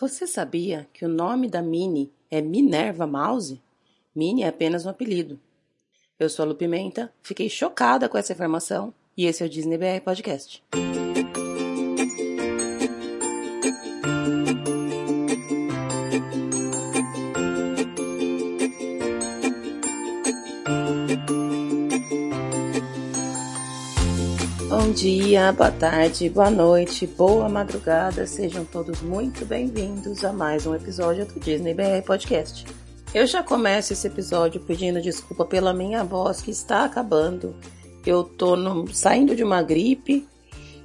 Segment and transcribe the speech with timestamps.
[0.00, 3.60] Você sabia que o nome da Minnie é Minerva Mouse?
[4.16, 5.38] Minnie é apenas um apelido.
[6.18, 9.76] Eu sou a Lu Pimenta, fiquei chocada com essa informação e esse é o Disney
[9.76, 10.64] BR Podcast.
[25.00, 31.24] Dia, boa tarde, boa noite, boa madrugada, sejam todos muito bem-vindos a mais um episódio
[31.24, 32.66] do Disney BR Podcast.
[33.14, 37.56] Eu já começo esse episódio pedindo desculpa pela minha voz que está acabando.
[38.04, 40.28] Eu tô no, saindo de uma gripe,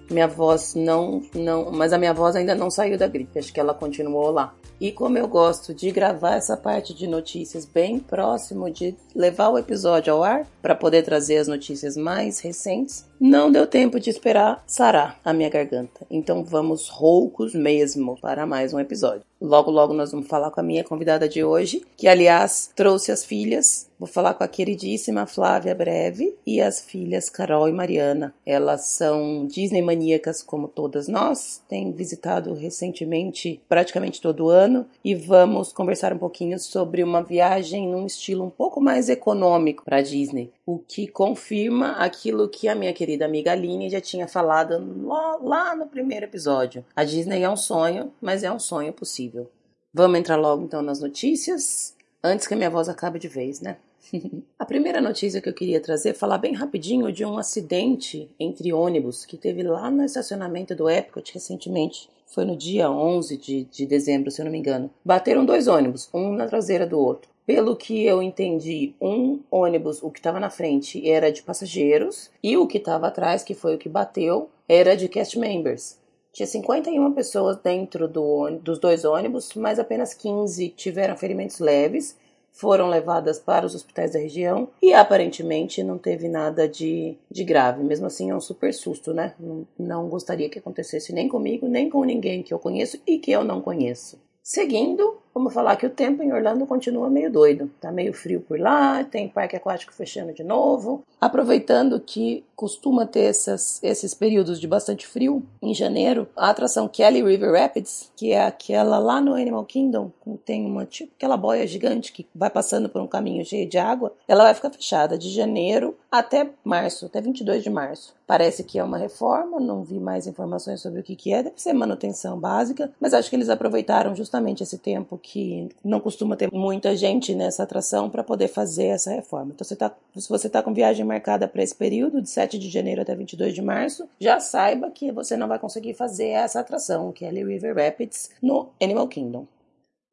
[0.09, 3.59] minha voz não, não, mas a minha voz ainda não saiu da gripe, acho que
[3.59, 4.55] ela continuou lá.
[4.79, 9.57] E como eu gosto de gravar essa parte de notícias bem próximo de levar o
[9.57, 14.63] episódio ao ar para poder trazer as notícias mais recentes, não deu tempo de esperar
[14.65, 16.07] sarar a minha garganta.
[16.09, 19.21] Então vamos roucos mesmo para mais um episódio.
[19.39, 23.23] Logo, logo nós vamos falar com a minha convidada de hoje, que aliás trouxe as
[23.23, 23.87] filhas.
[23.99, 28.33] Vou falar com a queridíssima Flávia Breve e as filhas Carol e Mariana.
[28.45, 35.71] Elas são Disney maníacas como todas nós, têm visitado recentemente praticamente todo ano e vamos
[35.71, 40.79] conversar um pouquinho sobre uma viagem num estilo um pouco mais econômico para Disney, o
[40.79, 45.85] que confirma aquilo que a minha querida amiga Aline já tinha falado lá, lá no
[45.85, 46.83] primeiro episódio.
[46.95, 49.49] A Disney é um sonho, mas é um sonho possível.
[49.93, 53.77] Vamos entrar logo então nas notícias, antes que a minha voz acabe de vez, né?
[54.57, 58.73] a primeira notícia que eu queria trazer é falar bem rapidinho de um acidente entre
[58.73, 62.09] ônibus que teve lá no estacionamento do Epcot recentemente.
[62.27, 64.89] Foi no dia 11 de, de dezembro, se eu não me engano.
[65.03, 67.29] Bateram dois ônibus, um na traseira do outro.
[67.45, 72.57] Pelo que eu entendi, um ônibus, o que estava na frente, era de passageiros e
[72.57, 75.99] o que estava atrás, que foi o que bateu, era de cast members.
[76.33, 82.17] Tinha 51 pessoas dentro do, dos dois ônibus, mas apenas 15 tiveram ferimentos leves,
[82.51, 87.83] foram levadas para os hospitais da região e aparentemente não teve nada de, de grave.
[87.83, 89.35] Mesmo assim, é um super susto, né?
[89.39, 93.31] Não, não gostaria que acontecesse nem comigo, nem com ninguém que eu conheço e que
[93.31, 94.19] eu não conheço.
[94.41, 97.69] Seguindo, vamos falar que o tempo em Orlando continua meio doido.
[97.81, 101.03] Tá meio frio por lá, tem parque aquático fechando de novo.
[101.19, 107.21] Aproveitando que costuma ter essas, esses períodos de bastante frio, em janeiro, a atração Kelly
[107.21, 110.09] River Rapids, que é aquela lá no Animal Kingdom,
[110.45, 114.13] tem uma tipo aquela boia gigante que vai passando por um caminho cheio de água,
[114.27, 118.13] ela vai ficar fechada de janeiro até março, até 22 de março.
[118.27, 121.61] Parece que é uma reforma, não vi mais informações sobre o que, que é, deve
[121.61, 126.51] ser manutenção básica, mas acho que eles aproveitaram justamente esse tempo que não costuma ter
[126.51, 129.51] muita gente nessa atração para poder fazer essa reforma.
[129.53, 132.69] Então, você tá, se você está com viagem marcada para esse período, de 7 de
[132.69, 137.11] janeiro até 22 de março, já saiba que você não vai conseguir fazer essa atração,
[137.11, 139.45] que é a River Rapids, no Animal Kingdom.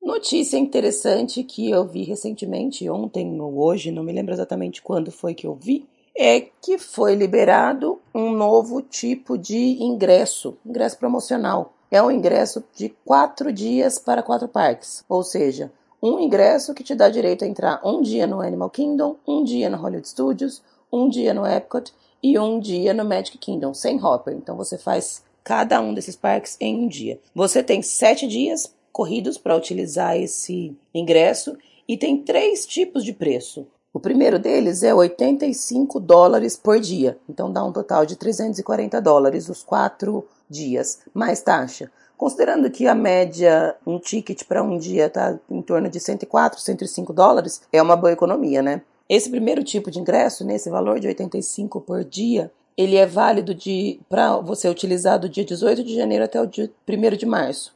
[0.03, 5.33] Notícia interessante que eu vi recentemente, ontem ou hoje, não me lembro exatamente quando foi
[5.33, 5.87] que eu vi,
[6.17, 11.73] é que foi liberado um novo tipo de ingresso, ingresso promocional.
[11.91, 15.71] É um ingresso de quatro dias para quatro parques, ou seja,
[16.03, 19.71] um ingresso que te dá direito a entrar um dia no Animal Kingdom, um dia
[19.71, 20.63] no Hollywood Studios,
[20.93, 21.93] um dia no Epcot
[22.23, 24.35] e um dia no Magic Kingdom, sem hopper.
[24.35, 27.21] Então você faz cada um desses parques em um dia.
[27.35, 31.57] Você tem sete dias corridos para utilizar esse ingresso
[31.89, 33.67] e tem três tipos de preço.
[33.95, 39.51] O primeiro deles é 85 dólares por dia, então dá um total de 340 dólares
[39.51, 41.91] os quatro dias, mais taxa.
[42.17, 47.13] Considerando que a média, um ticket para um dia está em torno de 104, 105
[47.13, 48.81] dólares, é uma boa economia, né?
[49.07, 53.55] Esse primeiro tipo de ingresso, nesse valor de 85 por dia, ele é válido
[54.09, 57.75] para você utilizar do dia 18 de janeiro até o dia 1 de março.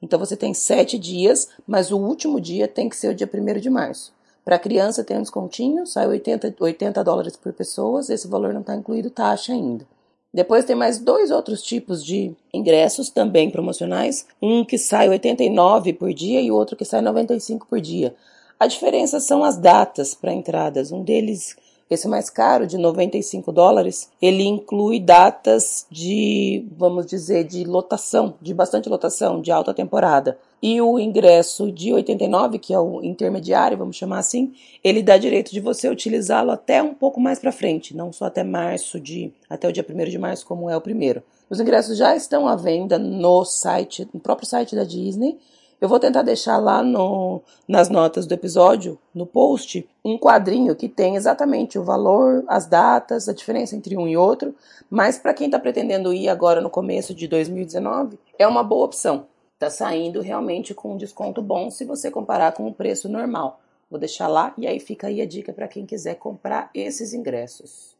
[0.00, 3.60] Então você tem sete dias, mas o último dia tem que ser o dia 1
[3.60, 4.16] de março.
[4.48, 8.74] Para criança tem um descontinho, sai 80, 80 dólares por pessoa, esse valor não está
[8.74, 9.86] incluído taxa ainda.
[10.32, 16.14] Depois tem mais dois outros tipos de ingressos também promocionais, um que sai 89 por
[16.14, 18.14] dia e outro que sai 95 por dia.
[18.58, 20.92] A diferença são as datas para entradas.
[20.92, 21.54] Um deles,
[21.90, 28.54] esse mais caro, de 95 dólares, ele inclui datas de, vamos dizer, de lotação, de
[28.54, 30.38] bastante lotação, de alta temporada.
[30.60, 34.52] E o ingresso de 89, que é o intermediário, vamos chamar assim,
[34.82, 38.42] ele dá direito de você utilizá-lo até um pouco mais para frente, não só até
[38.42, 41.22] março de até o dia 1 de março, como é o primeiro.
[41.48, 45.38] Os ingressos já estão à venda no site, no próprio site da Disney.
[45.80, 50.88] Eu vou tentar deixar lá no, nas notas do episódio, no post, um quadrinho que
[50.88, 54.52] tem exatamente o valor, as datas, a diferença entre um e outro.
[54.90, 59.26] Mas para quem está pretendendo ir agora no começo de 2019, é uma boa opção
[59.58, 63.60] Tá saindo realmente com um desconto bom se você comparar com o preço normal.
[63.90, 67.96] Vou deixar lá e aí fica aí a dica para quem quiser comprar esses ingressos.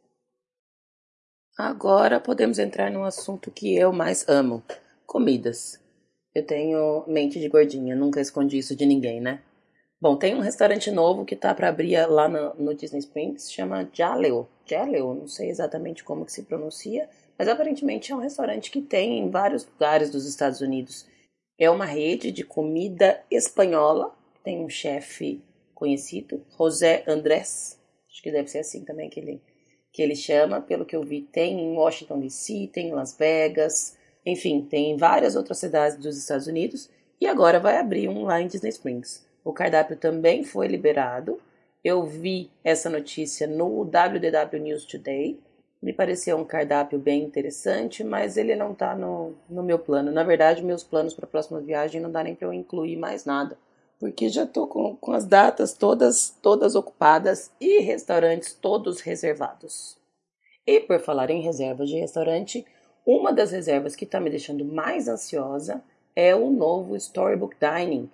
[1.58, 4.62] Agora podemos entrar no assunto que eu mais amo:
[5.04, 5.80] comidas.
[6.32, 9.42] Eu tenho mente de gordinha, nunca escondi isso de ninguém, né?
[10.00, 13.88] Bom, tem um restaurante novo que tá para abrir lá no, no, Disney Springs, chama
[13.92, 14.46] Jaleo.
[14.64, 19.18] Jaleo, não sei exatamente como que se pronuncia, mas aparentemente é um restaurante que tem
[19.18, 21.04] em vários lugares dos Estados Unidos.
[21.58, 24.14] É uma rede de comida espanhola,
[24.44, 25.42] tem um chefe
[25.74, 27.78] conhecido, José Andrés,
[28.10, 29.42] acho que deve ser assim também que ele,
[29.92, 33.96] que ele chama, pelo que eu vi, tem em Washington DC, tem em Las Vegas,
[34.24, 36.88] enfim, tem em várias outras cidades dos Estados Unidos,
[37.20, 39.26] e agora vai abrir um lá em Disney Springs.
[39.44, 41.40] O cardápio também foi liberado.
[41.82, 45.38] Eu vi essa notícia no WDW News Today.
[45.80, 50.10] Me pareceu um cardápio bem interessante, mas ele não está no, no meu plano.
[50.10, 53.24] Na verdade, meus planos para a próxima viagem não dá nem para eu incluir mais
[53.24, 53.56] nada,
[53.98, 59.96] porque já estou com, com as datas todas, todas ocupadas e restaurantes todos reservados.
[60.66, 62.66] E por falar em reservas de restaurante,
[63.06, 65.82] uma das reservas que está me deixando mais ansiosa
[66.14, 68.10] é o novo Storybook Dining,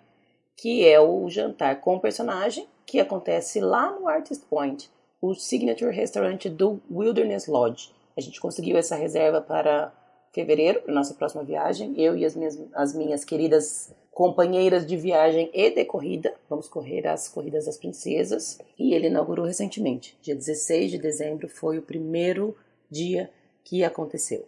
[0.57, 4.91] que é o jantar com personagem que acontece lá no Artist Point,
[5.25, 7.91] o signature restaurante do Wilderness Lodge.
[8.15, 9.91] A gente conseguiu essa reserva para
[10.35, 11.99] fevereiro, para nossa próxima viagem.
[11.99, 16.35] Eu e as minhas, as minhas queridas companheiras de viagem e de corrida.
[16.49, 18.59] Vamos correr as Corridas das Princesas.
[18.79, 20.17] E ele inaugurou recentemente.
[20.21, 22.55] Dia 16 de dezembro foi o primeiro
[22.91, 23.31] dia
[23.65, 24.47] que aconteceu.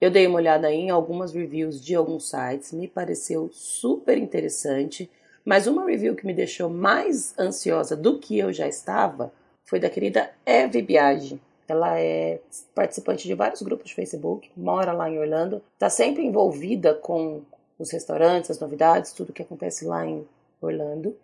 [0.00, 5.08] Eu dei uma olhada em algumas reviews de alguns sites, me pareceu super interessante.
[5.44, 9.32] Mas uma review que me deixou mais ansiosa do que eu já estava
[9.64, 11.40] foi da querida Eve Biagi.
[11.68, 12.40] Ela é
[12.74, 17.42] participante de vários grupos de Facebook, mora lá em Orlando, está sempre envolvida com
[17.78, 20.26] os restaurantes, as novidades, tudo que acontece lá em
[20.60, 21.16] Orlando.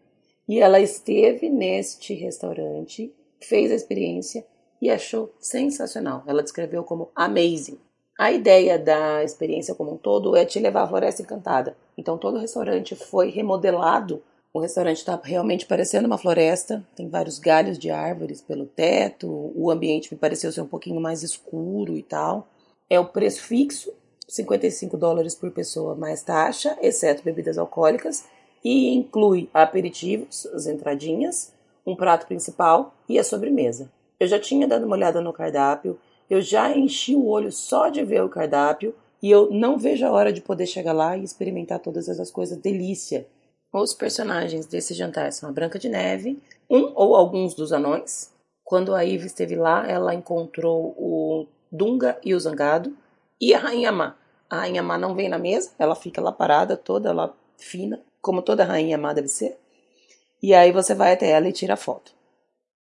[0.48, 4.44] E ela esteve neste restaurante, fez a experiência
[4.80, 6.22] e achou sensacional.
[6.26, 7.78] Ela descreveu como amazing.
[8.18, 11.76] A ideia da experiência como um todo é te levar à Floresta Encantada.
[11.96, 14.22] Então todo o restaurante foi remodelado.
[14.52, 19.70] O restaurante está realmente parecendo uma floresta, tem vários galhos de árvores pelo teto, o
[19.70, 22.48] ambiente me pareceu ser um pouquinho mais escuro e tal.
[22.88, 23.92] É o preço fixo,
[24.26, 28.24] 55 dólares por pessoa mais taxa, exceto bebidas alcoólicas,
[28.64, 31.52] e inclui aperitivos, as entradinhas,
[31.86, 33.90] um prato principal e a sobremesa.
[34.18, 35.98] Eu já tinha dado uma olhada no cardápio,
[36.28, 40.10] eu já enchi o olho só de ver o cardápio e eu não vejo a
[40.10, 43.26] hora de poder chegar lá e experimentar todas essas coisas delícia.
[43.72, 48.32] Os personagens desse jantar são a Branca de Neve, um ou alguns dos anões.
[48.64, 52.96] Quando a Ivy esteve lá, ela encontrou o Dunga e o Zangado
[53.40, 54.16] e a Rainha Má.
[54.48, 58.40] A Rainha Má não vem na mesa, ela fica lá parada, toda lá fina, como
[58.40, 59.58] toda Rainha Má deve ser.
[60.42, 62.12] E aí você vai até ela e tira a foto.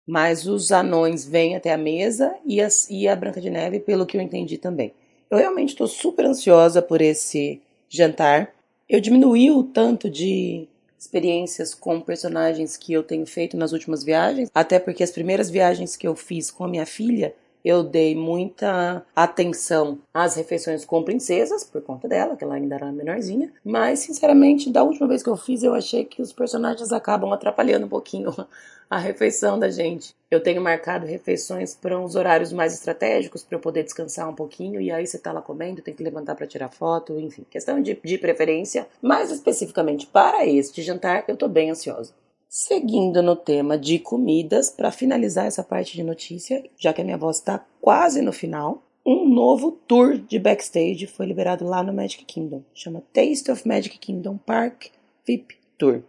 [0.06, 4.06] Mas os anões vêm até a mesa e, as, e a Branca de Neve, pelo
[4.06, 4.94] que eu entendi também.
[5.28, 8.54] Eu realmente estou super ansiosa por esse jantar.
[8.88, 10.68] Eu diminuí o tanto de
[10.98, 15.96] experiências com personagens que eu tenho feito nas últimas viagens, até porque as primeiras viagens
[15.96, 17.34] que eu fiz com a minha filha
[17.66, 22.92] eu dei muita atenção às refeições com princesas, por conta dela, que ela ainda era
[22.92, 23.52] menorzinha.
[23.64, 27.86] Mas, sinceramente, da última vez que eu fiz, eu achei que os personagens acabam atrapalhando
[27.86, 28.32] um pouquinho
[28.88, 30.14] a refeição da gente.
[30.30, 34.80] Eu tenho marcado refeições para uns horários mais estratégicos para eu poder descansar um pouquinho
[34.80, 37.98] e aí você tá lá comendo, tem que levantar para tirar foto, enfim, questão de,
[38.00, 38.86] de preferência.
[39.02, 42.12] Mais especificamente para este jantar, eu tô bem ansiosa.
[42.58, 47.18] Seguindo no tema de comidas, para finalizar essa parte de notícia, já que a minha
[47.18, 52.24] voz está quase no final, um novo tour de backstage foi liberado lá no Magic
[52.24, 52.62] Kingdom.
[52.72, 54.86] Chama Taste of Magic Kingdom Park
[55.26, 56.00] VIP Tour.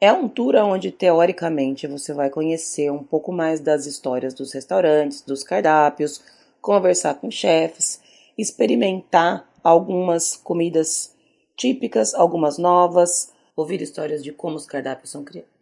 [0.00, 5.22] É um tour onde, teoricamente, você vai conhecer um pouco mais das histórias dos restaurantes,
[5.22, 6.20] dos cardápios,
[6.60, 8.00] conversar com chefes,
[8.36, 11.14] experimentar algumas comidas
[11.56, 15.53] típicas, algumas novas, ouvir histórias de como os cardápios são criados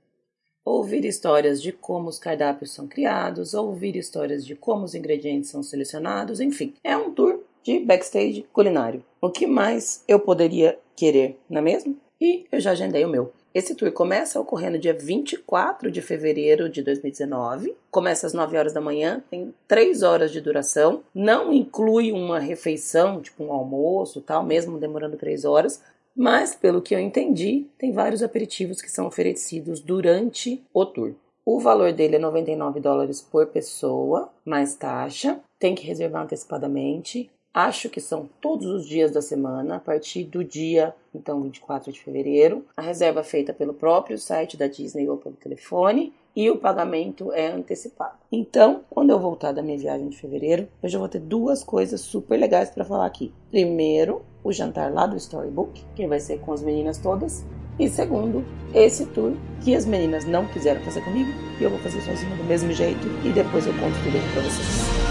[0.65, 5.63] ouvir histórias de como os cardápios são criados, ouvir histórias de como os ingredientes são
[5.63, 9.05] selecionados, enfim, é um tour de backstage culinário.
[9.21, 11.97] O que mais eu poderia querer, não é mesmo?
[12.21, 13.33] E eu já agendei o meu.
[13.55, 17.77] Esse tour começa ocorrendo dia 24 de fevereiro de 2019.
[17.91, 21.03] Começa às 9 horas da manhã, tem 3 horas de duração.
[21.15, 25.83] Não inclui uma refeição, tipo um almoço tal, mesmo demorando 3 horas.
[26.17, 31.15] Mas, pelo que eu entendi, tem vários aperitivos que são oferecidos durante o tour.
[31.45, 35.41] O valor dele é 99 dólares por pessoa, mais taxa.
[35.59, 37.31] Tem que reservar antecipadamente.
[37.53, 42.01] Acho que são todos os dias da semana, a partir do dia, então, 24 de
[42.01, 42.65] fevereiro.
[42.77, 47.33] A reserva é feita pelo próprio site da Disney ou pelo telefone e o pagamento
[47.33, 48.15] é antecipado.
[48.31, 52.01] Então, quando eu voltar da minha viagem de fevereiro, eu já vou ter duas coisas
[52.01, 53.33] super legais para falar aqui.
[53.51, 57.45] Primeiro, o jantar lá do Storybook, que vai ser com as meninas todas.
[57.79, 62.01] E segundo, esse tour que as meninas não quiseram fazer comigo, e eu vou fazer
[62.03, 65.02] sozinha do mesmo jeito, e depois eu conto tudo pra vocês.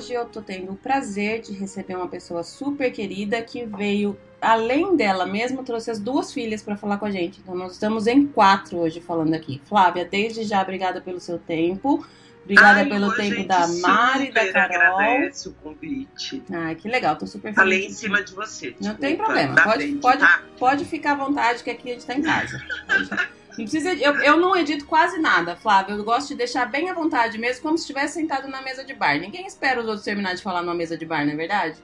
[0.00, 4.96] Hoje eu tô tendo o prazer de receber uma pessoa super querida que veio, além
[4.96, 7.38] dela mesmo, trouxe as duas filhas para falar com a gente.
[7.40, 9.60] Então nós estamos em quatro hoje falando aqui.
[9.66, 12.04] Flávia, desde já, obrigada pelo seu tempo.
[12.42, 14.98] Obrigada Ai, pelo tempo da Mari e da Carol.
[14.98, 16.42] agradece o convite.
[16.50, 17.98] Ai, que legal, tô super Falei em feliz.
[17.98, 18.68] cima de você.
[18.80, 20.42] Não desculpa, tem problema, pode, frente, pode, tá?
[20.58, 22.58] pode ficar à vontade que aqui a gente tá em casa.
[23.60, 25.96] Não precisa, eu, eu não edito quase nada, Flávio.
[25.96, 28.94] Eu gosto de deixar bem à vontade mesmo, como se estivesse sentado na mesa de
[28.94, 29.18] bar.
[29.18, 31.78] Ninguém espera os outros terminar de falar numa mesa de bar, não é verdade?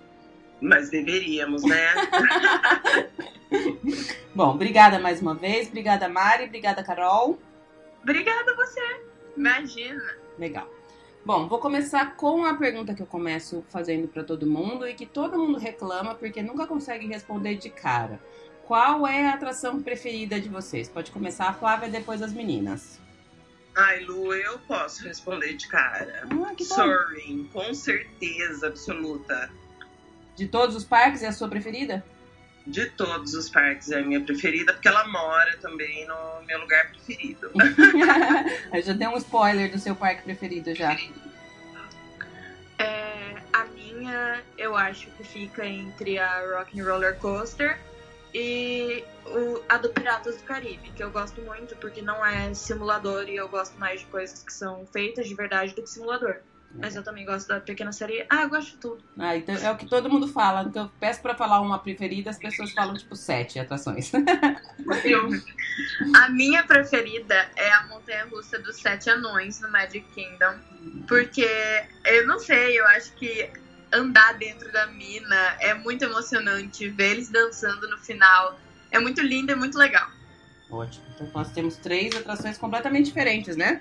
[0.60, 1.94] Mas deveríamos, né?
[4.34, 5.68] Bom, obrigada mais uma vez.
[5.68, 6.44] Obrigada, Mari.
[6.44, 7.38] Obrigada, Carol.
[8.02, 8.80] Obrigada a você.
[9.36, 10.02] Imagina.
[10.38, 10.68] Legal.
[11.26, 15.04] Bom, vou começar com a pergunta que eu começo fazendo para todo mundo e que
[15.04, 18.20] todo mundo reclama porque nunca consegue responder de cara.
[18.66, 20.88] Qual é a atração preferida de vocês?
[20.88, 23.00] Pode começar a Flávia, depois as meninas.
[23.76, 26.24] Ai, Lu, eu posso responder de cara.
[26.24, 26.74] Ah, que bom.
[26.74, 29.48] Soaring, com certeza absoluta.
[30.34, 32.04] De todos os parques, é a sua preferida?
[32.66, 36.90] De todos os parques é a minha preferida, porque ela mora também no meu lugar
[36.90, 37.52] preferido.
[38.74, 40.96] Eu já dei um spoiler do seu parque preferido já.
[42.80, 47.78] É, a minha, eu acho que fica entre a Rock and Roller Coaster
[48.38, 53.28] e o- a do Piratas do Caribe, que eu gosto muito porque não é simulador
[53.28, 56.36] e eu gosto mais de coisas que são feitas de verdade do que simulador.
[56.78, 58.26] Mas eu também gosto da Pequena Sereia.
[58.28, 59.02] Ah, eu gosto de tudo.
[59.18, 60.62] Ah, então é o que todo mundo fala.
[60.68, 64.12] Então eu peço pra falar uma preferida, as pessoas falam tipo sete atrações.
[66.16, 70.54] A minha preferida é a Montanha Russa dos Sete Anões no Magic Kingdom.
[71.08, 71.48] Porque
[72.04, 73.50] eu não sei, eu acho que
[73.96, 76.88] andar dentro da mina é muito emocionante.
[76.88, 78.58] Ver eles dançando no final
[78.90, 80.08] é muito lindo e muito legal.
[80.70, 81.04] Ótimo.
[81.14, 83.80] Então nós temos três atrações completamente diferentes, né?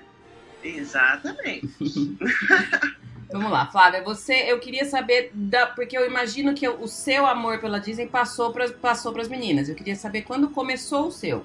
[0.62, 1.68] Exatamente.
[3.30, 7.58] Vamos lá, Flávia, você, eu queria saber, da, porque eu imagino que o seu amor
[7.58, 9.68] pela Disney passou para passou as meninas.
[9.68, 11.44] Eu queria saber quando começou o seu.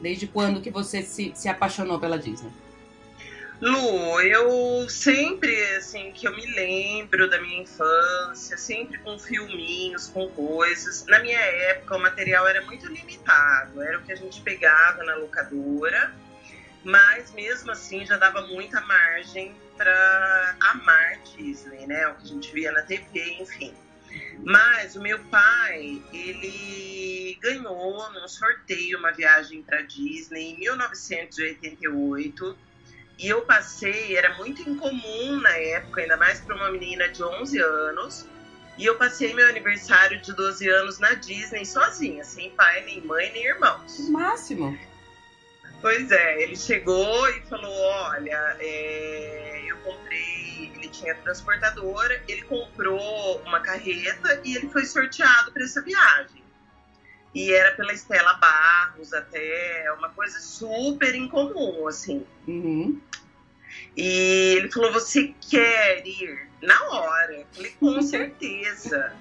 [0.00, 2.50] Desde quando que você se, se apaixonou pela Disney?
[3.62, 10.28] Lu, eu sempre, assim, que eu me lembro da minha infância, sempre com filminhos, com
[10.30, 11.06] coisas.
[11.06, 15.14] Na minha época, o material era muito limitado, era o que a gente pegava na
[15.14, 16.12] locadora,
[16.82, 22.08] mas mesmo assim já dava muita margem para amar Disney, né?
[22.08, 23.72] O que a gente via na TV, enfim.
[24.42, 32.71] Mas o meu pai, ele ganhou num sorteio uma viagem para Disney em 1988.
[33.18, 37.58] E eu passei, era muito incomum na época, ainda mais para uma menina de 11
[37.58, 38.26] anos.
[38.78, 43.30] E eu passei meu aniversário de 12 anos na Disney sozinha, sem pai, nem mãe,
[43.32, 43.98] nem irmãos.
[43.98, 44.76] O máximo.
[45.82, 50.72] Pois é, ele chegou e falou: Olha, é, eu comprei.
[50.74, 56.41] Ele tinha transportadora, ele comprou uma carreta e ele foi sorteado para essa viagem.
[57.34, 62.26] E era pela Estela Barros, até uma coisa super incomum, assim.
[62.46, 63.00] Uhum.
[63.96, 66.48] E ele falou: Você quer ir?
[66.60, 67.32] Na hora.
[67.34, 69.12] Eu falei: Com certeza.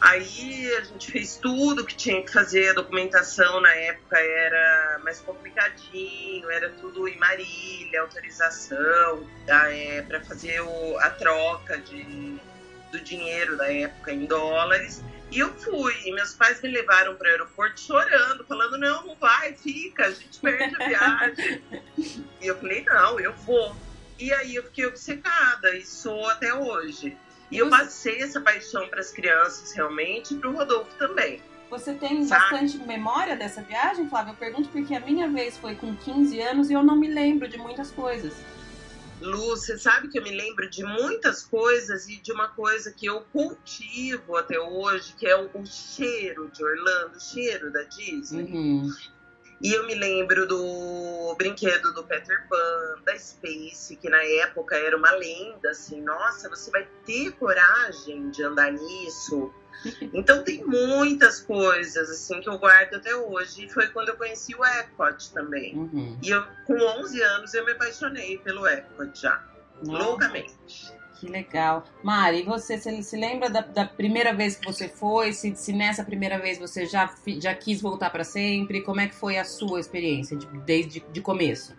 [0.00, 5.18] Aí a gente fez tudo que tinha que fazer, a documentação na época era mais
[5.20, 12.36] complicadinho, era tudo em Marília, autorização é, para fazer o- a troca de,
[12.92, 15.02] do dinheiro da época em dólares.
[15.34, 19.16] E eu fui, e meus pais me levaram para o aeroporto chorando, falando: não, não
[19.16, 21.62] vai, fica, a gente perde a viagem.
[22.40, 23.74] e eu falei: não, eu vou.
[24.16, 27.16] E aí eu fiquei obcecada, e sou até hoje.
[27.50, 31.42] E eu passei essa paixão para as crianças realmente e para o Rodolfo também.
[31.68, 32.52] Você tem Sabe?
[32.52, 34.30] bastante memória dessa viagem, Flávia?
[34.30, 37.48] Eu pergunto porque a minha vez foi com 15 anos e eu não me lembro
[37.48, 38.34] de muitas coisas.
[39.20, 43.06] Lu, você sabe que eu me lembro de muitas coisas e de uma coisa que
[43.06, 48.52] eu cultivo até hoje, que é o, o cheiro de Orlando, o cheiro da Disney.
[48.52, 48.90] Uhum.
[49.60, 54.96] E eu me lembro do brinquedo do Peter Pan, da Space, que na época era
[54.96, 59.52] uma lenda, assim, nossa, você vai ter coragem de andar nisso?
[60.12, 63.66] Então tem muitas coisas assim que eu guardo até hoje.
[63.66, 65.76] E foi quando eu conheci o Epcot também.
[65.76, 66.18] Uhum.
[66.22, 69.42] E eu, com 11 anos, eu me apaixonei pelo Epcot já.
[69.82, 70.04] Nossa.
[70.04, 70.94] Loucamente.
[71.18, 71.84] Que legal.
[72.02, 75.32] Mari, você se, se lembra da, da, primeira vez que você foi?
[75.32, 78.82] Se, se, nessa primeira vez você já, já quis voltar para sempre?
[78.82, 81.74] Como é que foi a sua experiência de, desde de começo?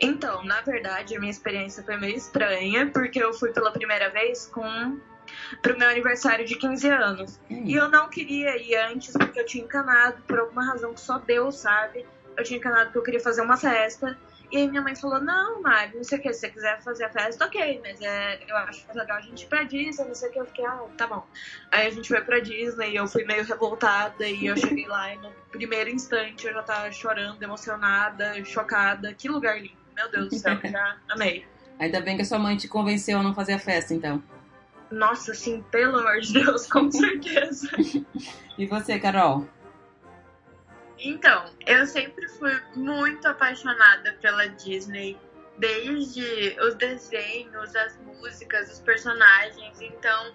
[0.00, 4.46] Então, na verdade, a minha experiência foi meio estranha, porque eu fui pela primeira vez
[4.46, 5.00] com
[5.62, 7.40] pro meu aniversário de 15 anos.
[7.50, 7.62] Hum.
[7.64, 11.18] E eu não queria ir antes porque eu tinha encanado por alguma razão que só
[11.18, 12.06] Deus sabe.
[12.36, 14.16] Eu tinha encanado porque eu queria fazer uma festa.
[14.50, 17.04] E aí minha mãe falou, não, Mari, não sei o que, se você quiser fazer
[17.04, 20.30] a festa, ok, mas é, eu acho legal a gente ir pra Disney, não sei
[20.30, 21.26] o que, eu fiquei, ah, tá bom.
[21.70, 25.12] Aí a gente foi pra Disney e eu fui meio revoltada e eu cheguei lá
[25.12, 29.12] e no primeiro instante eu já tava chorando, emocionada, chocada.
[29.12, 31.44] Que lugar lindo, meu Deus do céu, já amei.
[31.78, 34.22] Ainda bem que a sua mãe te convenceu a não fazer a festa, então.
[34.90, 37.68] Nossa, assim, pelo amor de Deus, com certeza.
[38.56, 39.46] e você, Carol?
[40.98, 45.16] Então, eu sempre fui muito apaixonada pela Disney,
[45.58, 49.80] desde os desenhos, as músicas, os personagens.
[49.80, 50.34] Então,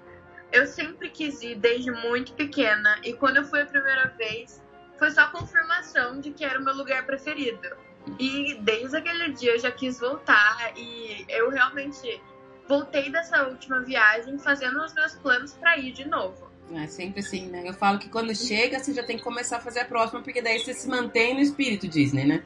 [0.51, 2.97] eu sempre quis ir desde muito pequena.
[3.03, 4.63] E quando eu fui a primeira vez,
[4.97, 7.75] foi só confirmação de que era o meu lugar preferido.
[8.19, 12.21] E desde aquele dia eu já quis voltar e eu realmente
[12.67, 16.51] voltei dessa última viagem fazendo os meus planos para ir de novo.
[16.73, 17.63] É sempre assim, né?
[17.67, 20.41] Eu falo que quando chega, você já tem que começar a fazer a próxima, porque
[20.41, 22.43] daí você se mantém no espírito Disney, né?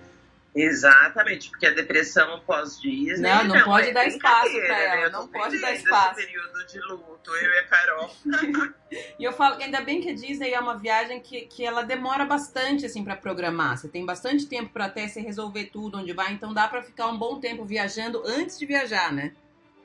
[0.55, 3.29] Exatamente, porque a depressão pós-Disney.
[3.29, 5.01] Não, não, não pode é dar espaço pra ela.
[5.03, 5.09] Né?
[5.09, 6.15] Não pode dar espaço.
[6.15, 8.11] período de luto, eu e a Carol.
[9.19, 11.83] e eu falo que ainda bem que a Disney é uma viagem que, que ela
[11.83, 13.77] demora bastante, assim, para programar.
[13.77, 17.07] Você tem bastante tempo para até se resolver tudo onde vai, então dá para ficar
[17.07, 19.33] um bom tempo viajando antes de viajar, né?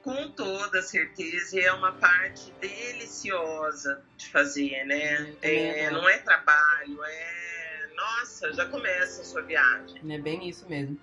[0.02, 5.36] Com toda certeza, e é uma parte deliciosa de fazer, né?
[5.40, 7.90] É, não é trabalho, é.
[7.94, 10.12] Nossa, já começa a sua viagem.
[10.12, 10.98] É bem isso mesmo.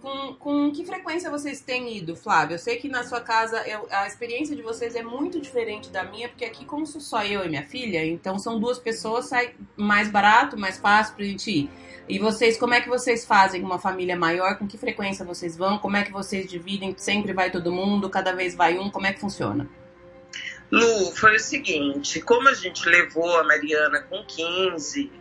[0.00, 2.54] Com, com que frequência vocês têm ido, Flávio?
[2.54, 6.04] Eu sei que na sua casa eu, a experiência de vocês é muito diferente da
[6.04, 9.54] minha, porque aqui, como sou só eu e minha filha, então são duas pessoas, sai
[9.76, 11.70] mais barato, mais fácil pra gente ir.
[12.08, 14.56] E vocês, como é que vocês fazem uma família maior?
[14.56, 15.78] Com que frequência vocês vão?
[15.78, 16.94] Como é que vocês dividem?
[16.96, 18.08] Sempre vai todo mundo?
[18.08, 18.90] Cada vez vai um?
[18.90, 19.68] Como é que funciona?
[20.70, 25.12] Lu, foi o seguinte: como a gente levou a Mariana com 15,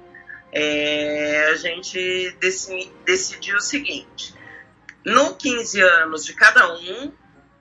[0.53, 2.35] é, a gente
[3.05, 4.33] decidiu o seguinte:
[5.05, 7.11] no 15 anos de cada um,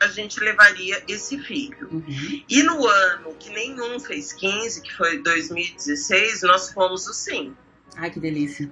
[0.01, 1.89] a gente levaria esse filho.
[1.91, 2.45] Uhum.
[2.49, 7.57] E no ano que nenhum fez 15, que foi 2016, nós fomos o sim.
[7.97, 8.71] Ai, que delícia.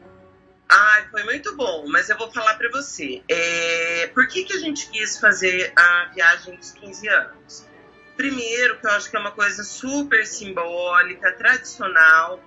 [0.68, 3.22] Ai, foi muito bom, mas eu vou falar para você.
[3.28, 7.66] É, por que, que a gente quis fazer a viagem dos 15 anos?
[8.16, 12.42] Primeiro, que eu acho que é uma coisa super simbólica, tradicional,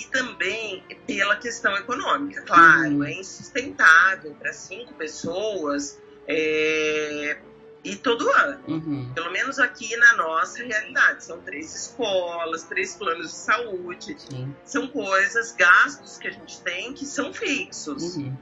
[0.00, 2.90] e também pela questão econômica, claro.
[2.90, 3.04] Uhum.
[3.04, 7.38] É insustentável para cinco pessoas é,
[7.84, 8.62] e todo ano.
[8.68, 9.12] Uhum.
[9.14, 11.24] Pelo menos aqui na nossa realidade.
[11.24, 14.16] São três escolas, três planos de saúde.
[14.18, 14.54] Sim.
[14.64, 18.16] São coisas, gastos que a gente tem que são fixos.
[18.16, 18.36] Uhum.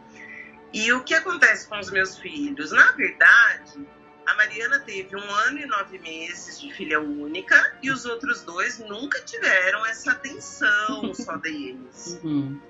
[0.73, 2.73] E o que acontece com os meus filhos?
[2.73, 3.87] Na verdade,
[4.29, 8.79] a Mariana teve um ano e nove meses de filha única e os outros dois
[8.79, 12.21] nunca tiveram essa atenção só deles.
[12.23, 12.61] Uhum.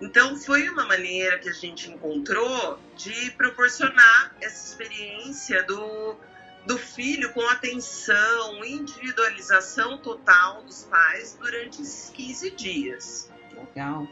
[0.00, 6.16] Então foi uma maneira que a gente encontrou de proporcionar essa experiência do,
[6.66, 13.30] do filho com atenção, individualização total dos pais durante esses 15 dias.
[13.54, 14.08] Legal.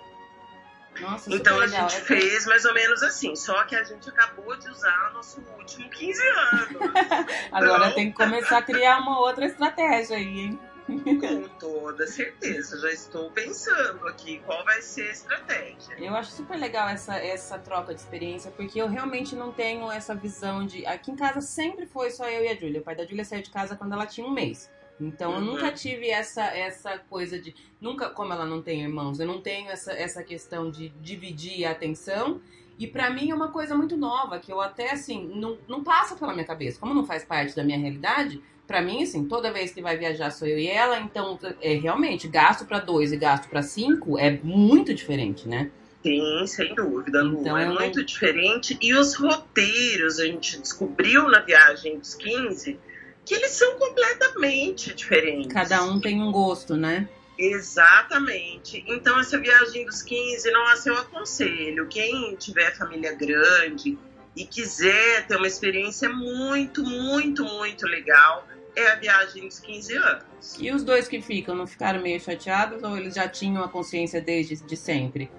[1.01, 1.89] Nossa, então a legal.
[1.89, 5.15] gente é fez mais ou menos assim, só que a gente acabou de usar o
[5.15, 6.77] nosso último 15 anos.
[7.51, 7.95] Agora então...
[7.95, 10.61] tem que começar a criar uma outra estratégia aí, hein?
[10.87, 15.95] Com toda certeza, já estou pensando aqui qual vai ser a estratégia.
[15.97, 20.15] Eu acho super legal essa, essa troca de experiência, porque eu realmente não tenho essa
[20.15, 20.85] visão de.
[20.85, 22.81] Aqui em casa sempre foi só eu e a Júlia.
[22.81, 24.69] O pai da Júlia saiu de casa quando ela tinha um mês.
[25.01, 25.75] Então eu nunca uhum.
[25.75, 27.55] tive essa, essa coisa de.
[27.81, 31.71] Nunca, como ela não tem irmãos, eu não tenho essa, essa questão de dividir a
[31.73, 32.41] atenção.
[32.79, 36.17] E para mim é uma coisa muito nova, que eu até assim, não, não passa
[36.17, 36.81] pela minha cabeça.
[36.81, 40.31] Como não faz parte da minha realidade, para mim, assim, toda vez que vai viajar
[40.31, 44.31] sou eu e ela, então é realmente gasto para dois e gasto para cinco é
[44.43, 45.71] muito diferente, né?
[46.03, 47.41] Sim, sem dúvida, Lu.
[47.41, 48.77] Então, é muito diferente.
[48.81, 52.79] E os roteiros, a gente descobriu na viagem dos 15
[53.25, 55.53] que eles são completamente diferentes.
[55.53, 57.09] Cada um tem um gosto, né?
[57.39, 58.85] Exatamente.
[58.87, 61.89] Então, essa viagem dos 15, nossa, eu aconselho.
[61.89, 63.99] Quem tiver família grande
[64.37, 70.57] e quiser ter uma experiência muito, muito, muito legal, é a viagem dos 15 anos.
[70.59, 74.21] E os dois que ficam, não ficaram meio chateados ou eles já tinham a consciência
[74.21, 75.31] desde de sempre?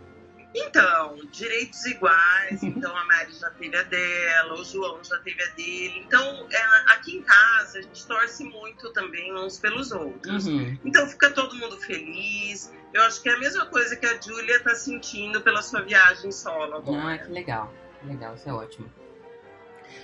[0.56, 2.62] Então, direitos iguais.
[2.62, 6.04] Então, a Mari já teve a dela, o João já teve a dele.
[6.06, 10.48] Então, é, aqui em casa, a gente torce muito também uns pelos outros.
[10.48, 10.78] Uhum.
[10.86, 12.72] Então, fica todo mundo feliz.
[12.94, 16.32] Eu acho que é a mesma coisa que a Júlia está sentindo pela sua viagem
[16.32, 17.14] solo agora.
[17.14, 17.74] Ah, que legal.
[18.04, 19.03] Legal, isso é ótimo.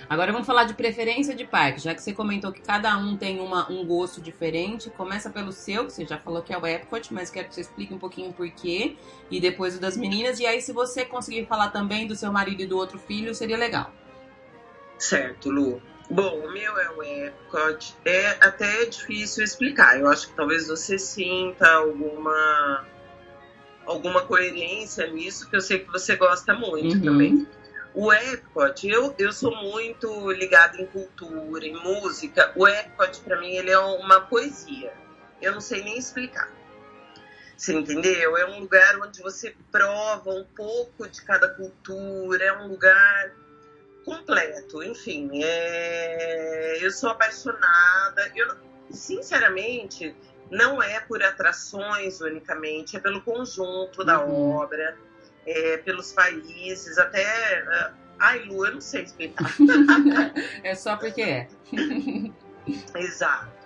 [0.08, 3.40] Agora vamos falar de preferência de parque, já que você comentou que cada um tem
[3.40, 4.90] uma, um gosto diferente.
[4.90, 7.60] Começa pelo seu, que você já falou que é o Epcot, mas quero que você
[7.60, 8.96] explique um pouquinho o porquê.
[9.30, 10.40] E depois o das meninas.
[10.40, 13.56] E aí, se você conseguir falar também do seu marido e do outro filho, seria
[13.56, 13.92] legal.
[14.98, 15.80] Certo, Lu.
[16.10, 17.94] Bom, o meu é o Epcot.
[18.04, 19.98] É até difícil explicar.
[19.98, 22.84] Eu acho que talvez você sinta alguma
[23.86, 27.02] alguma coerência nisso, que eu sei que você gosta muito uhum.
[27.02, 27.46] também.
[27.92, 32.52] O Epcot, eu, eu sou muito ligada em cultura, em música.
[32.54, 34.92] O Epcot, para mim, ele é uma poesia.
[35.42, 36.48] Eu não sei nem explicar.
[37.56, 38.36] Você entendeu?
[38.36, 43.32] É um lugar onde você prova um pouco de cada cultura, é um lugar
[44.04, 44.82] completo.
[44.82, 46.78] Enfim, é...
[46.80, 48.30] eu sou apaixonada.
[48.36, 48.56] Eu,
[48.90, 50.14] sinceramente,
[50.48, 54.52] não é por atrações unicamente, é pelo conjunto da uhum.
[54.52, 54.96] obra
[55.46, 57.22] é, pelos países, até.
[57.22, 59.50] É, ai, Lu, eu não sei explicar.
[60.62, 61.48] é só porque é.
[62.96, 63.60] Exato.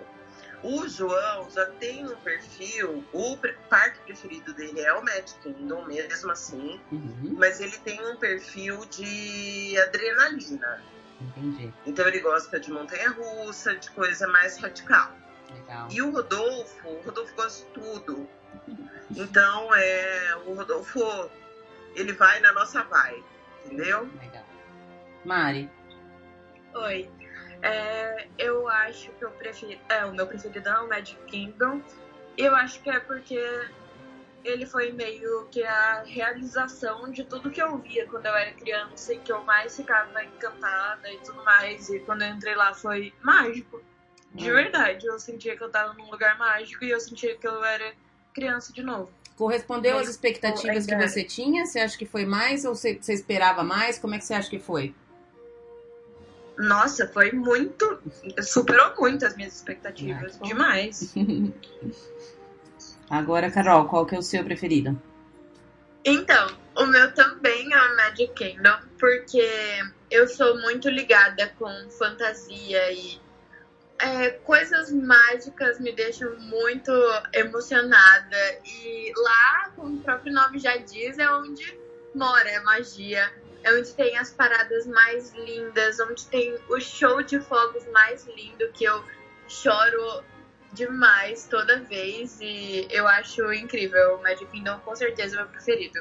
[0.63, 3.37] O João já tem um perfil, o
[3.69, 7.35] parque preferido dele é o Magic Kingdom, mesmo assim, uhum.
[7.37, 10.81] mas ele tem um perfil de adrenalina.
[11.21, 11.71] Entendi.
[11.85, 15.11] Então ele gosta de montanha-russa, de coisa mais radical.
[15.53, 15.87] Legal.
[15.91, 18.27] E o Rodolfo, o Rodolfo gosta de tudo.
[19.15, 21.29] Então, é, o Rodolfo
[21.95, 23.23] ele vai na nossa vai,
[23.63, 24.09] entendeu?
[24.19, 24.45] Legal.
[25.23, 25.69] Mari.
[26.73, 27.09] Oi.
[27.61, 29.79] É, eu acho que eu prefiro.
[29.89, 31.81] É, o meu preferido é o Magic Kingdom.
[32.37, 33.39] E eu acho que é porque
[34.43, 39.13] ele foi meio que a realização de tudo que eu via quando eu era criança
[39.13, 41.89] e que eu mais ficava encantada e tudo mais.
[41.89, 43.81] E quando eu entrei lá foi mágico.
[44.33, 44.53] De hum.
[44.53, 47.93] verdade, eu sentia que eu tava num lugar mágico e eu sentia que eu era
[48.33, 49.11] criança de novo.
[49.35, 51.65] Correspondeu às expectativas que você tinha?
[51.65, 53.99] Você acha que foi mais ou você, você esperava mais?
[53.99, 54.95] Como é que você acha que foi?
[56.57, 57.99] Nossa, foi muito.
[58.41, 60.39] Superou muito as minhas expectativas.
[60.41, 61.13] Ah, Demais.
[63.09, 64.99] Agora, Carol, qual que é o seu preferido?
[66.05, 69.47] Então, o meu também é o Magic Kingdom, porque
[70.09, 73.19] eu sou muito ligada com fantasia e
[73.99, 76.91] é, coisas mágicas me deixam muito
[77.33, 78.59] emocionada.
[78.65, 81.77] E lá, como o próprio nome já diz, é onde
[82.13, 83.31] mora a magia.
[83.63, 88.69] É onde tem as paradas mais lindas, onde tem o show de fogos mais lindo
[88.73, 89.03] que eu
[89.47, 90.23] choro
[90.71, 94.17] demais toda vez e eu acho incrível.
[94.17, 95.99] O Magic Kingdom com certeza é o meu preferido.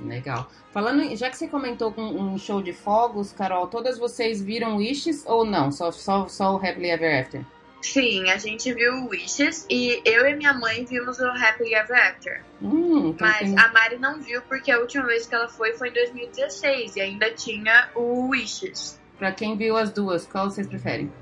[0.00, 0.50] Legal.
[0.72, 5.24] Falando, já que você comentou com um show de fogos, Carol, todas vocês viram Wishes
[5.26, 5.70] ou não?
[5.70, 7.44] Só, só, só o Happily Ever After?
[7.80, 12.42] Sim, a gente viu Wishes e eu e minha mãe vimos o Happily Ever After.
[12.62, 13.58] Hum, então Mas tem...
[13.58, 17.00] a Mari não viu porque a última vez que ela foi foi em 2016 e
[17.00, 18.98] ainda tinha o Wishes.
[19.18, 21.12] Pra quem viu as duas, qual vocês preferem?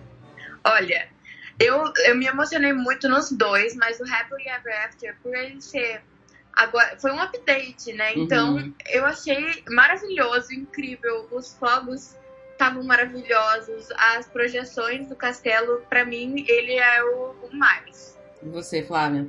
[0.65, 1.09] Olha,
[1.59, 6.01] eu, eu me emocionei muito nos dois, mas o Happily Ever After, por ele ser
[6.55, 8.13] Agora, foi um update, né?
[8.15, 8.75] Então, uhum.
[8.91, 11.27] eu achei maravilhoso, incrível.
[11.31, 12.17] Os fogos
[12.53, 13.89] estavam maravilhosos.
[13.97, 18.19] As projeções do castelo, para mim, ele é o, o mais.
[18.43, 19.29] E você, Flávia?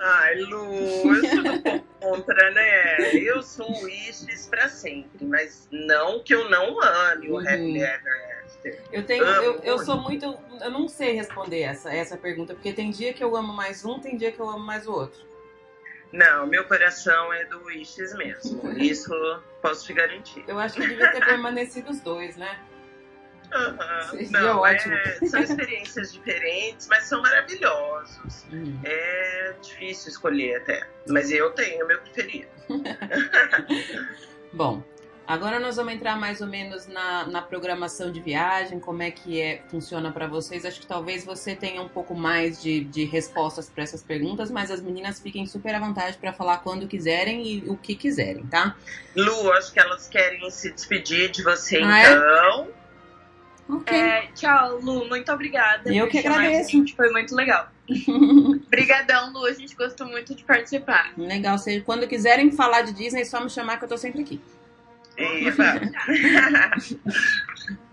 [0.00, 3.14] Ai, Lu, eu sou contra, né?
[3.14, 7.40] Eu sou o Wishes pra sempre, mas não que eu não ame o uhum.
[7.40, 8.82] Happy Ever After.
[8.92, 12.90] Eu tenho, eu, eu sou muito, eu não sei responder essa, essa pergunta, porque tem
[12.90, 15.26] dia que eu amo mais um, tem dia que eu amo mais o outro.
[16.12, 18.72] Não, meu coração é do Wishes mesmo.
[18.78, 19.12] Isso
[19.60, 20.42] posso te garantir.
[20.48, 22.58] Eu acho que devia ter permanecido os dois, né?
[23.54, 24.30] Uhum.
[24.30, 24.78] Não, é,
[25.26, 28.44] são experiências diferentes, mas são maravilhosos.
[28.52, 28.78] Uhum.
[28.84, 32.48] É difícil escolher até, mas eu tenho meu preferido.
[34.52, 34.82] Bom,
[35.28, 39.38] Agora nós vamos entrar mais ou menos na, na programação de viagem, como é que
[39.38, 40.64] é, funciona para vocês.
[40.64, 44.70] Acho que talvez você tenha um pouco mais de, de respostas para essas perguntas, mas
[44.70, 48.74] as meninas fiquem super à vontade para falar quando quiserem e o que quiserem, tá?
[49.14, 52.10] Lu, acho que elas querem se despedir de você ah, é?
[52.10, 52.68] então.
[52.74, 52.78] É?
[53.74, 53.98] Ok.
[53.98, 55.94] É, tchau, Lu, muito obrigada.
[55.94, 56.82] Eu que agradeço.
[56.96, 57.68] Foi muito legal.
[58.66, 59.44] Obrigadão, Lu.
[59.44, 61.12] A gente gostou muito de participar.
[61.18, 61.58] Legal.
[61.58, 64.40] Se, quando quiserem falar de Disney, é só me chamar que eu tô sempre aqui.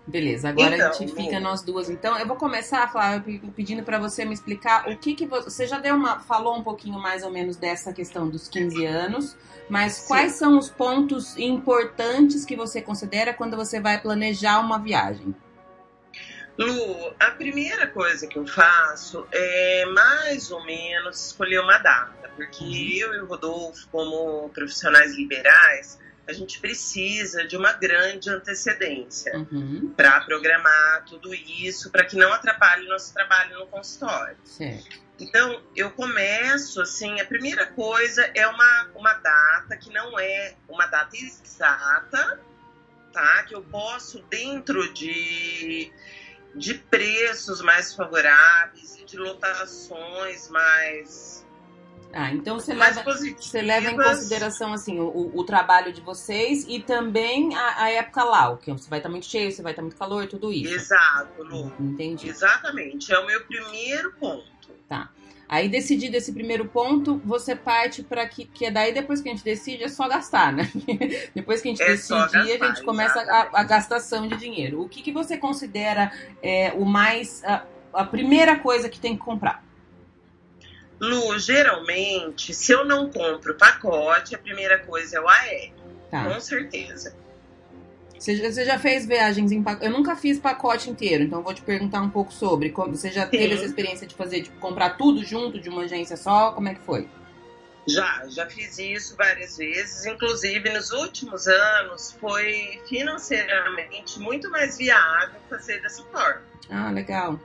[0.06, 1.16] Beleza, agora Então, a gente Lu.
[1.16, 1.90] fica nós duas.
[1.90, 5.50] Então, eu vou começar, Flávia, pe- pedindo pra você me explicar o que que você,
[5.50, 9.36] você já deu uma falou um pouquinho mais ou menos dessa questão dos 15 anos,
[9.68, 10.06] mas Sim.
[10.06, 15.34] quais são os pontos importantes que você considera quando você vai planejar uma viagem?
[16.56, 22.62] Lu, a primeira coisa que eu faço é mais ou menos escolher uma data, porque
[22.64, 23.10] Uhum.
[23.10, 29.92] eu e o Rodolfo, como profissionais liberais, a gente precisa de uma grande antecedência Uhum,
[29.96, 34.36] para programar tudo isso, para que não atrapalhe o nosso trabalho no consultório.
[34.44, 35.06] certo.
[35.18, 40.86] Então, eu começo assim, a primeira coisa é uma, uma data que não é uma
[40.86, 42.38] data exata,
[43.12, 43.42] tá?
[43.44, 45.90] Que eu posso, dentro de,
[46.54, 51.45] de preços mais favoráveis e de lotações mais,
[52.12, 53.02] Ah, então você leva,
[53.38, 58.24] você leva em consideração assim o, o- trabalho de vocês e também a, a época
[58.24, 60.74] lá, o que você vai estar muito cheio, você vai estar muito calor, tudo isso.
[60.74, 61.72] Exato, Lu.
[61.78, 62.28] Entendi.
[62.28, 63.12] Exatamente.
[63.12, 64.46] É o meu primeiro ponto.
[65.48, 69.32] Aí, decidido esse primeiro ponto, você parte para que, que é daí depois que a
[69.32, 70.68] gente decide é só gastar, né?
[71.34, 74.82] depois que a gente É decidir, a gastar, gente começa a, a gastação de dinheiro.
[74.82, 76.10] O que, que você considera
[76.42, 77.44] é, o mais.
[77.44, 79.64] A, a primeira coisa que tem que comprar?
[81.00, 85.74] Lu, geralmente, se eu não compro pacote, a primeira coisa é o aéreo,
[86.10, 86.24] Tá.
[86.24, 87.14] com certeza.
[88.18, 89.84] Você, já- você já fez viagens em pacote?
[89.84, 92.70] Eu nunca fiz pacote inteiro, então vou te perguntar um pouco sobre.
[92.70, 93.54] Como- Você já teve Sim.
[93.54, 96.52] essa experiência de fazer, de comprar tudo junto de uma agência só?
[96.52, 97.06] Como é que foi?
[97.86, 100.06] Já, já fiz isso várias vezes.
[100.06, 106.42] Inclusive, nos últimos anos, foi financeiramente muito mais viável fazer dessa forma.
[106.70, 107.38] Ah, legal.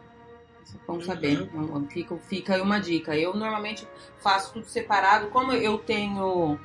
[0.72, 1.50] Isso é bom saber.
[1.54, 3.18] Então, Fica, fica aí uma dica.
[3.18, 3.86] Eu normalmente
[4.20, 5.28] faço tudo separado.
[5.28, 6.58] Como eu tenho.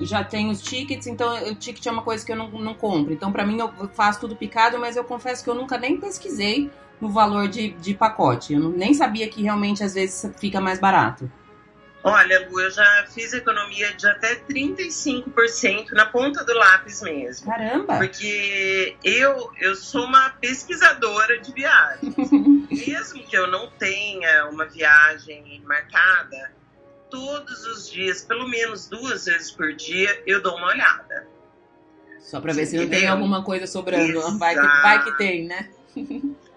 [0.00, 3.12] Já tenho os tickets, então o ticket é uma coisa que eu não, não compro.
[3.12, 6.70] Então, pra mim, eu faço tudo picado, mas eu confesso que eu nunca nem pesquisei
[6.98, 8.54] no valor de, de pacote.
[8.54, 11.30] Eu nem sabia que realmente às vezes fica mais barato.
[12.04, 17.46] Olha, Lu, eu já fiz economia de até 35% na ponta do lápis mesmo.
[17.46, 17.98] Caramba!
[17.98, 22.14] Porque eu, eu sou uma pesquisadora de viagens.
[22.70, 26.52] Mesmo que eu não tenha uma viagem marcada,
[27.08, 31.28] todos os dias, pelo menos duas vezes por dia, eu dou uma olhada.
[32.18, 34.18] Só pra ver se não tem alguma coisa sobrando.
[34.18, 34.38] Exato.
[34.38, 35.70] Vai que, vai que tem, né?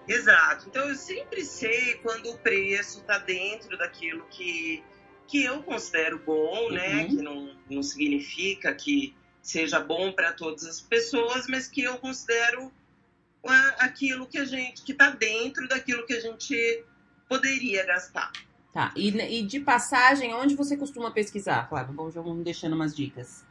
[0.08, 0.66] Exato.
[0.68, 4.82] Então eu sempre sei quando o preço está dentro daquilo que,
[5.26, 7.02] que eu considero bom, né?
[7.02, 7.08] Uhum.
[7.08, 12.72] Que não, não significa que seja bom para todas as pessoas, mas que eu considero
[13.78, 16.84] aquilo que a gente que está dentro daquilo que a gente
[17.28, 18.32] poderia gastar.
[18.72, 18.92] Tá.
[18.96, 21.94] E, e de passagem, onde você costuma pesquisar, Flávio?
[21.94, 23.44] Vamos, já vamos deixando umas dicas.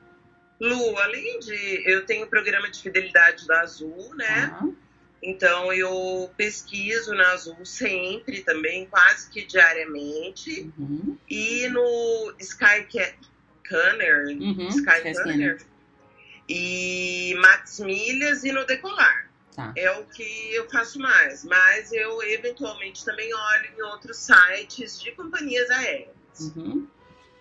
[0.59, 4.47] Lu, além de eu tenho o programa de fidelidade da Azul, né?
[4.47, 4.67] Tá.
[5.21, 10.71] Então eu pesquiso na Azul sempre também, quase que diariamente.
[10.77, 11.17] Uhum.
[11.29, 13.15] E no Skyscanner,
[14.39, 14.67] Uhum.
[14.69, 15.57] Skyscanner
[16.47, 19.31] e Max Milhas e no Decolar.
[19.55, 19.73] Tá.
[19.75, 25.13] É o que eu faço mais, mas eu eventualmente também olho em outros sites de
[25.13, 26.09] companhias aéreas.
[26.55, 26.87] Uhum.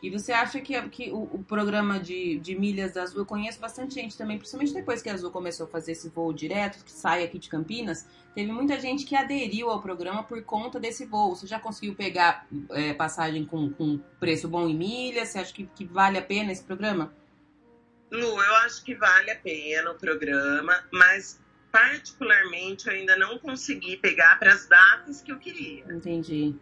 [0.04, 3.58] E você acha que, que o, o programa de, de milhas da Azul, eu conheço
[3.58, 6.92] bastante gente também, principalmente depois que a Azul começou a fazer esse voo direto, que
[6.92, 11.34] sai aqui de Campinas, teve muita gente que aderiu ao programa por conta desse voo.
[11.34, 15.30] Você já conseguiu pegar é, passagem com, com preço bom em milhas?
[15.30, 17.10] Você acha que, que vale a pena esse programa?
[18.12, 21.40] Lu, eu acho que vale a pena o programa, mas
[21.72, 25.82] particularmente eu ainda não consegui pegar para as datas que eu queria.
[25.90, 26.54] Entendi.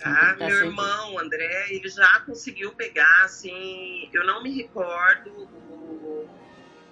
[0.00, 0.34] Tá?
[0.38, 5.30] Tá Meu sempre- irmão, André, ele já conseguiu pegar, assim, eu não me recordo
[5.70, 6.26] o,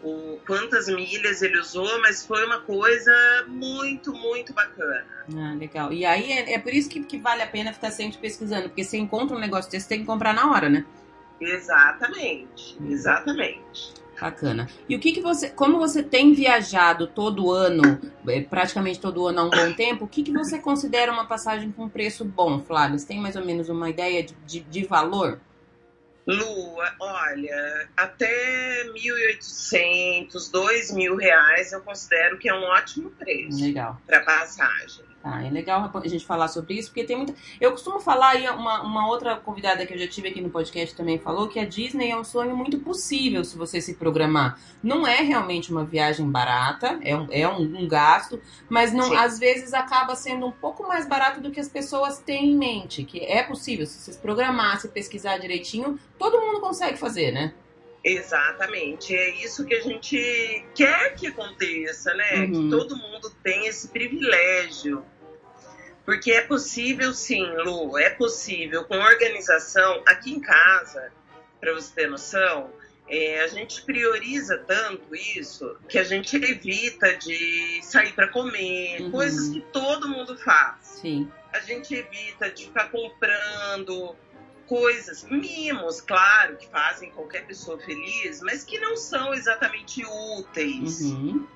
[0.02, 3.12] o- quantas milhas ele usou, mas foi uma coisa
[3.48, 5.06] muito, muito bacana.
[5.34, 5.92] Ah, legal.
[5.92, 8.84] E aí é, é por isso que, que vale a pena ficar sempre pesquisando, porque
[8.84, 10.84] você encontra um negócio desse, você tem que comprar na hora, né?
[11.40, 13.94] Exatamente, exatamente.
[14.20, 14.68] Bacana.
[14.88, 19.40] E o que que você, como você tem viajado todo ano, é, praticamente todo ano
[19.40, 22.98] há um bom tempo, o que que você considera uma passagem com preço bom, Flávio?
[22.98, 25.40] Você tem mais ou menos uma ideia de, de, de valor?
[26.26, 33.98] Lua, olha, até 1.800, 2.000 reais eu considero que é um ótimo preço Legal.
[34.06, 35.07] para passagem.
[35.22, 37.34] Tá, é legal a gente falar sobre isso, porque tem muita.
[37.60, 40.94] Eu costumo falar, e uma, uma outra convidada que eu já tive aqui no podcast
[40.94, 44.60] também falou, que a Disney é um sonho muito possível se você se programar.
[44.80, 49.40] Não é realmente uma viagem barata, é um, é um, um gasto, mas não, às
[49.40, 53.02] vezes acaba sendo um pouco mais barato do que as pessoas têm em mente.
[53.02, 57.52] Que é possível, se você se programar, se pesquisar direitinho, todo mundo consegue fazer, né?
[58.08, 62.34] Exatamente, é isso que a gente quer que aconteça, né?
[62.36, 62.46] Uhum.
[62.46, 65.04] Que todo mundo tenha esse privilégio.
[66.04, 70.02] Porque é possível sim, Lu, é possível com organização.
[70.06, 71.12] Aqui em casa,
[71.60, 72.72] para você ter noção,
[73.06, 79.10] é, a gente prioriza tanto isso que a gente evita de sair para comer, uhum.
[79.10, 80.76] coisas que todo mundo faz.
[81.00, 81.30] Sim.
[81.52, 84.16] A gente evita de ficar comprando
[84.68, 91.00] coisas, mimos, claro, que fazem qualquer pessoa feliz, mas que não são exatamente úteis.
[91.00, 91.46] Uhum.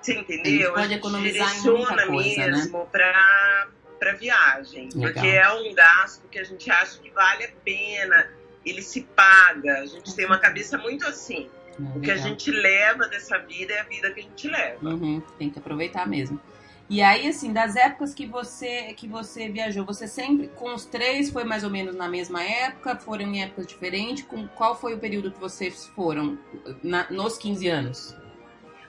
[0.00, 0.70] Você entendeu?
[0.70, 2.86] A, pode a economizar direciona coisa, mesmo né?
[2.90, 5.12] para para viagem, Legal.
[5.14, 8.30] porque é um gasto que a gente acha que vale a pena,
[8.62, 9.78] ele se paga.
[9.78, 11.48] A gente tem uma cabeça muito assim.
[11.78, 14.86] É, o que a gente leva dessa vida é a vida que a gente leva.
[14.86, 16.38] Uhum, tem que aproveitar mesmo.
[16.88, 21.30] E aí, assim, das épocas que você que você viajou, você sempre com os três
[21.30, 22.96] foi mais ou menos na mesma época?
[22.96, 24.24] Foram em épocas diferentes?
[24.24, 26.38] Com qual foi o período que vocês foram
[26.82, 28.16] na, nos 15 anos?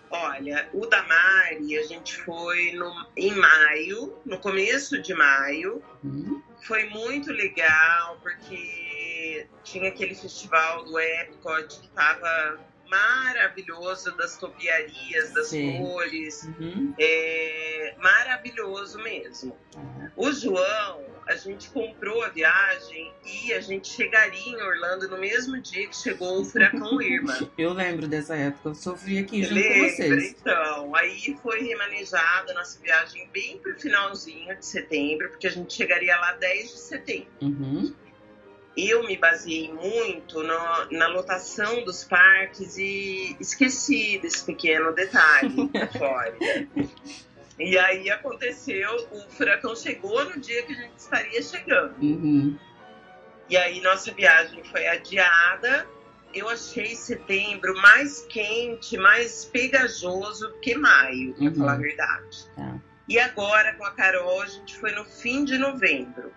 [0.09, 5.83] Olha, o da Mari, a gente foi no, em maio, no começo de maio.
[6.03, 6.41] Uhum.
[6.61, 15.47] Foi muito legal, porque tinha aquele festival do Epcot que tava maravilhoso das topiarias, das
[15.47, 15.77] Sim.
[15.77, 16.43] cores.
[16.43, 16.93] Uhum.
[16.99, 19.57] É, maravilhoso mesmo.
[19.75, 20.11] Uhum.
[20.15, 25.59] O João, a gente comprou a viagem e a gente chegaria em Orlando no mesmo
[25.61, 27.37] dia que chegou o furacão Irma.
[27.57, 30.35] Eu lembro dessa época, eu sofri aqui junto Lembra, com vocês.
[30.39, 35.73] Então, aí foi remanejada a nossa viagem bem pro finalzinho de setembro, porque a gente
[35.73, 37.27] chegaria lá 10 de setembro.
[37.41, 37.93] Uhum
[38.77, 45.87] eu me baseei muito no, na lotação dos parques e esqueci desse pequeno detalhe da
[45.87, 46.69] Flórida.
[47.59, 51.95] E aí aconteceu, o furacão chegou no dia que a gente estaria chegando.
[51.99, 52.57] Uhum.
[53.49, 55.87] E aí nossa viagem foi adiada.
[56.31, 61.55] Eu achei setembro mais quente, mais pegajoso que maio, pra uhum.
[61.55, 62.47] falar a verdade.
[62.55, 62.77] Tá.
[63.07, 66.31] E agora com a Carol, a gente foi no fim de novembro.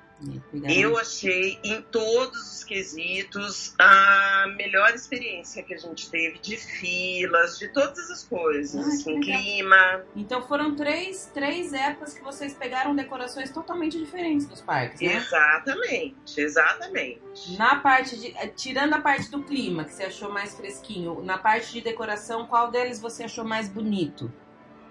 [0.68, 7.59] Eu achei em todos os quesitos a melhor experiência que a gente teve de filas,
[7.59, 10.04] de todas as coisas, ah, assim, clima.
[10.14, 15.16] Então foram três, três épocas que vocês pegaram decorações totalmente diferentes dos parques, né?
[15.16, 17.56] Exatamente, exatamente.
[17.56, 18.37] Na parte de.
[18.37, 22.46] Eh, tirando a parte do clima, que você achou mais fresquinho, na parte de decoração,
[22.46, 24.30] qual deles você achou mais bonito?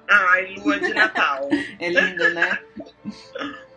[0.07, 1.47] Ai, lua de Natal.
[1.79, 2.59] é lindo, né?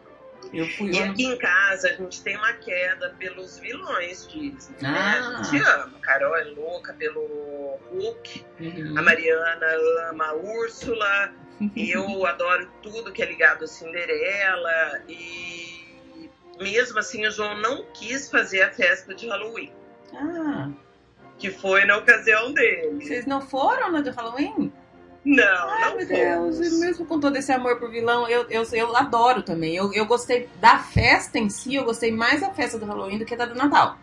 [0.53, 4.77] Eu fui e aqui em casa a gente tem uma queda pelos vilões Disney.
[4.83, 4.93] Ah.
[4.93, 5.39] Né?
[5.39, 5.97] A gente ama.
[5.97, 8.45] A Carol é louca pelo Hulk.
[8.61, 8.99] Uhum.
[8.99, 9.67] A Mariana
[10.11, 11.33] ama a Úrsula.
[11.75, 15.03] eu adoro tudo que é ligado a Cinderela.
[15.09, 19.73] E mesmo assim o João não quis fazer a festa de Halloween.
[20.15, 20.71] Ah.
[21.39, 23.03] Que foi na ocasião dele.
[23.03, 24.71] Vocês não foram na de Halloween?
[25.25, 28.97] Não, Ai, não meu Deus, mesmo com todo esse amor pro vilão, eu, eu, eu
[28.97, 29.77] adoro também.
[29.77, 33.25] Eu, eu gostei da festa em si, eu gostei mais da festa do Halloween do
[33.25, 33.97] que da do Natal.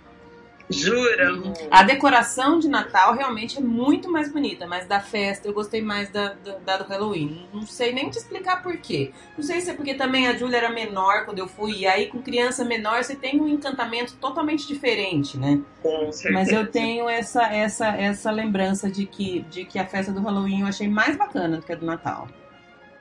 [0.70, 1.34] Jura?
[1.72, 6.10] A decoração de Natal realmente é muito mais bonita, mas da festa eu gostei mais
[6.10, 7.48] da, da, do Halloween.
[7.54, 9.12] Não sei nem te explicar por quê.
[9.38, 12.08] Não sei se é porque também a Julia era menor quando eu fui, e aí
[12.08, 15.60] com criança menor você tem um encantamento totalmente diferente, né?
[15.82, 16.34] Com certeza.
[16.34, 20.62] Mas eu tenho essa, essa, essa lembrança de que, de que a festa do Halloween
[20.62, 22.28] eu achei mais bacana do que a do Natal.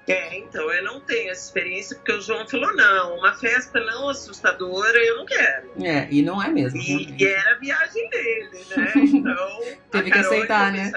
[0.08, 4.08] É, então, eu não tenho essa experiência, porque o João falou, não, uma festa não
[4.08, 5.70] assustadora eu não quero.
[5.82, 6.80] É, e não é mesmo.
[6.80, 8.92] E, e era a viagem dele, né?
[9.18, 10.90] Então, teve que aceitar, né?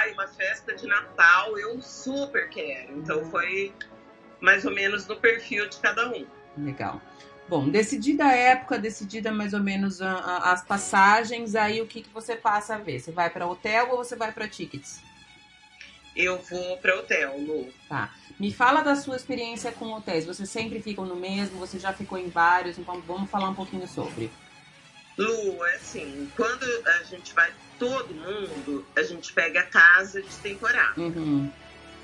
[0.00, 2.98] Ai, uma festa de Natal eu super quero.
[2.98, 3.72] Então foi
[4.40, 6.26] mais ou menos no perfil de cada um.
[6.56, 7.00] Legal.
[7.48, 12.02] Bom, decidida a época, decidida mais ou menos a, a, as passagens, aí o que,
[12.02, 13.00] que você passa a ver?
[13.00, 15.02] Você vai para hotel ou você vai para tickets?
[16.14, 17.72] Eu vou para hotel, Lu.
[17.88, 18.12] Tá.
[18.38, 20.24] Me fala da sua experiência com hotéis.
[20.24, 21.58] Você sempre ficam no mesmo?
[21.58, 22.78] Você já ficou em vários?
[22.78, 24.30] Então vamos falar um pouquinho sobre.
[25.18, 30.34] Lu, é assim, quando a gente vai todo mundo, a gente pega a casa de
[30.36, 30.98] temporada.
[31.00, 31.50] Uhum.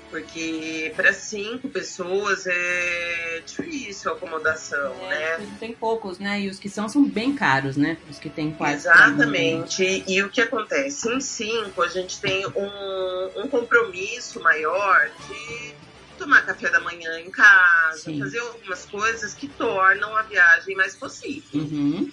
[0.09, 5.57] Porque para cinco pessoas é difícil a acomodação, é, né?
[5.59, 6.41] Tem poucos, né?
[6.41, 7.97] E os que são são bem caros, né?
[8.09, 8.75] Os que tem quase.
[8.87, 10.03] Exatamente.
[10.07, 11.09] E o que acontece?
[11.13, 15.73] Em cinco, a gente tem um, um compromisso maior de
[16.17, 18.19] tomar café da manhã em casa, Sim.
[18.19, 22.09] fazer algumas coisas que tornam a viagem mais possível, Uhum.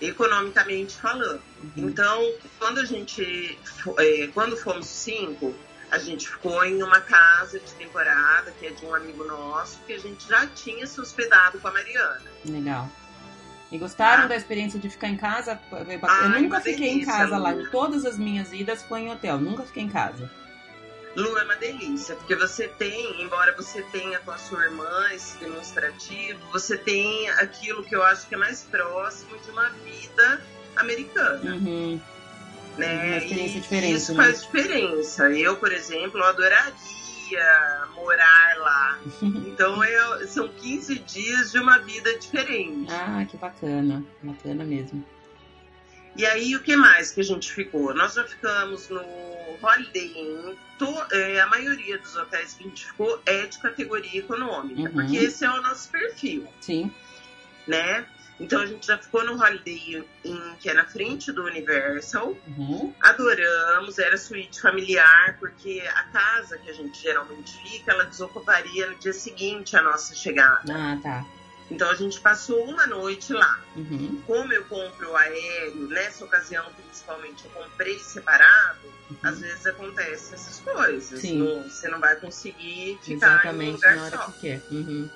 [0.00, 1.42] economicamente falando.
[1.62, 1.88] Uhum.
[1.88, 3.58] Então, quando a gente,
[3.98, 5.54] é, quando fomos cinco,
[5.92, 9.92] a gente ficou em uma casa de temporada, que é de um amigo nosso, que
[9.92, 12.22] a gente já tinha se hospedado com a Mariana.
[12.46, 12.88] Legal.
[13.70, 14.26] E gostaram Ah.
[14.26, 15.60] da experiência de ficar em casa?
[15.70, 17.52] Eu Ai, nunca fiquei em delícia, casa lá.
[17.52, 19.38] Em todas as minhas idas foi em hotel.
[19.38, 20.30] Nunca fiquei em casa.
[21.14, 25.36] Lu é uma delícia, porque você tem, embora você tenha com a sua irmã esse
[25.38, 30.42] demonstrativo, você tem aquilo que eu acho que é mais próximo de uma vida
[30.76, 32.00] americana, Uhum.
[32.78, 33.04] Né?
[33.06, 34.24] Uma experiência E diferente, Isso né?
[34.24, 35.30] faz diferença.
[35.30, 36.72] Eu, por exemplo, adoraria
[37.94, 38.98] morar lá.
[39.22, 42.90] Então, eu- são 15 dias de uma vida diferente.
[42.92, 44.04] Ah, que bacana.
[44.22, 45.04] Bacana mesmo.
[46.16, 47.94] E aí, o que mais que a gente ficou?
[47.94, 49.00] Nós já ficamos no
[49.62, 50.54] Holiday Inn.
[50.78, 54.92] To- é, a maioria dos hotéis que a gente ficou é de categoria econômica, Uhum.
[54.92, 56.90] porque esse é o nosso perfil, Sim.
[57.66, 58.04] né?
[58.40, 62.36] Então, a gente já ficou no Holiday Inn, que é na frente do Universal.
[62.58, 62.92] Uhum.
[63.00, 68.96] Adoramos, era suíte familiar, porque a casa que a gente geralmente fica, ela desocuparia no
[68.98, 70.72] dia seguinte à nossa chegada.
[70.74, 71.24] Ah, tá.
[71.70, 73.60] Então, a gente passou uma noite lá.
[73.74, 74.22] Uhum.
[74.26, 78.80] como eu compro o aéreo, nessa ocasião principalmente eu comprei separado,
[79.10, 79.16] Uhum.
[79.22, 81.20] às vezes acontecem essas coisas.
[81.20, 81.38] Sim.
[81.38, 84.24] Não- você não vai conseguir ficar em um Exatamente lugar na hora só.
[84.26, 84.62] que quer.
[84.70, 85.08] Uhum.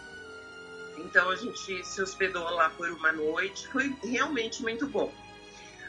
[1.06, 5.14] Então a gente se hospedou lá por uma noite, foi realmente muito bom.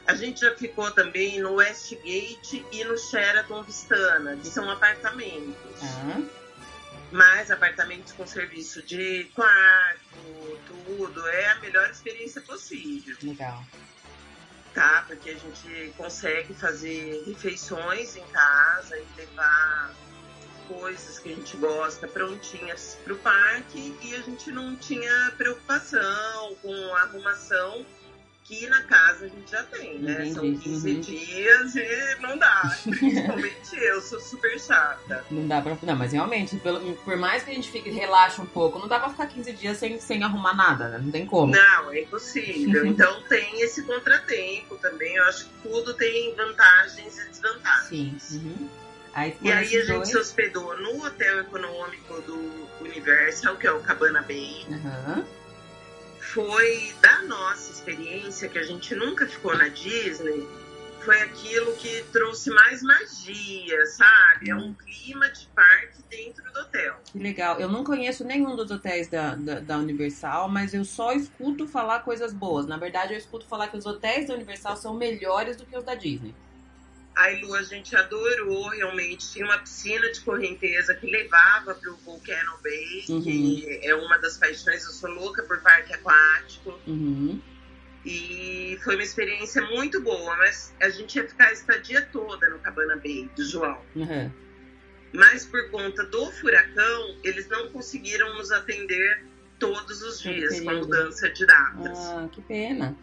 [0.05, 5.81] A gente já ficou também no Westgate e no Sheraton Vistana, que são apartamentos.
[5.81, 6.21] Tá.
[7.11, 13.17] Mas apartamentos com serviço de quarto, tudo, é a melhor experiência possível.
[13.23, 13.63] Legal.
[14.73, 15.03] tá?
[15.07, 19.93] Porque a gente consegue fazer refeições em casa e levar
[20.67, 26.55] coisas que a gente gosta prontinhas para o parque e a gente não tinha preocupação
[26.61, 27.85] com a arrumação
[28.43, 30.31] que na casa a gente já tem, né?
[30.33, 30.99] São Entendi, 15 uhum.
[31.01, 32.77] dias e não dá.
[32.81, 35.25] Principalmente eu, sou super chata.
[35.29, 35.77] Não dá pra.
[35.83, 38.99] Não, mas realmente, pelo- por mais que a gente fique, relaxe um pouco, não dá
[39.01, 40.97] pra ficar 15 dias sem, sem arrumar nada, né?
[40.97, 41.51] Não tem como.
[41.53, 42.85] Não, é impossível.
[42.87, 45.13] Então tem esse contratempo também.
[45.17, 48.23] Eu acho que tudo tem vantagens e desvantagens.
[48.23, 48.37] Sim.
[48.37, 48.69] Uhum.
[49.17, 50.09] Aí, E aí a gente dois.
[50.09, 54.63] se hospedou no hotel econômico do Universal, que é o Cabana Bay.
[54.71, 55.25] Aham.
[56.19, 60.47] Foi da nossa experiência, que a gente nunca ficou na Disney,
[61.03, 64.51] foi aquilo que trouxe mais magia, sabe?
[64.51, 66.97] É um clima de parque dentro do hotel.
[67.11, 67.59] Que legal.
[67.59, 72.01] Eu não conheço nenhum dos hotéis da, da, da Universal, mas eu só escuto falar
[72.01, 72.67] coisas boas.
[72.67, 75.83] Na verdade, eu escuto falar que os hotéis da Universal são melhores do que os
[75.83, 76.35] da Disney.
[77.17, 79.31] Aí, Lu, a gente adorou, realmente.
[79.31, 83.21] Tinha uma piscina de correnteza que levava para o Volcano Bay, Uhum.
[83.23, 84.85] que é uma das paixões.
[84.85, 86.79] Eu sou louca por parque aquático.
[86.85, 87.41] Uhum.
[88.05, 92.59] E foi uma experiência muito boa, mas a gente ia ficar a estadia toda no
[92.59, 93.81] Cabana Bay, do João.
[93.95, 94.31] Uhum.
[95.13, 99.25] Mas por conta do furacão, eles não conseguiram nos atender
[99.57, 101.97] todos os dias com a mudança de datas.
[101.97, 102.95] Ah, que pena.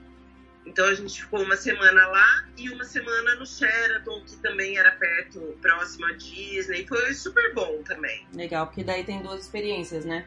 [0.67, 4.93] Então a gente ficou uma semana lá e uma semana no Sheraton, que também era
[4.93, 6.87] perto, próximo à Disney.
[6.87, 8.27] Foi super bom também.
[8.33, 10.27] Legal, porque daí tem duas experiências, né?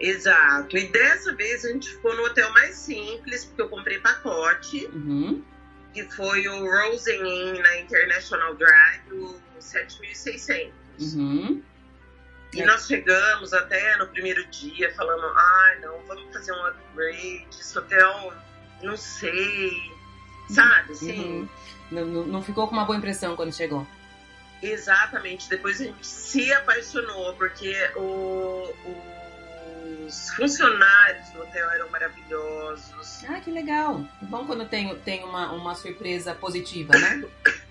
[0.00, 0.76] Exato.
[0.76, 5.44] E dessa vez a gente ficou no hotel mais simples, porque eu comprei pacote, Uhum.
[5.92, 11.14] que foi o Rosen Inn na International Drive, o 7600.
[11.14, 11.62] Uhum.
[12.52, 12.66] E É.
[12.66, 18.32] nós chegamos até no primeiro dia falando, ai não, vamos fazer um upgrade, esse hotel,
[18.84, 19.92] não sei,
[20.50, 21.48] sabe, assim, Uhum.
[21.90, 23.86] Não, não- não ficou com uma boa impressão quando chegou.
[24.62, 25.48] exatamente.
[25.48, 28.72] Depois a gente se apaixonou, porque o-
[30.06, 33.24] os funcionários do hotel eram maravilhosos.
[33.28, 34.02] Ah, que legal.
[34.22, 37.22] É bom quando tem, tem uma, uma surpresa positiva, né?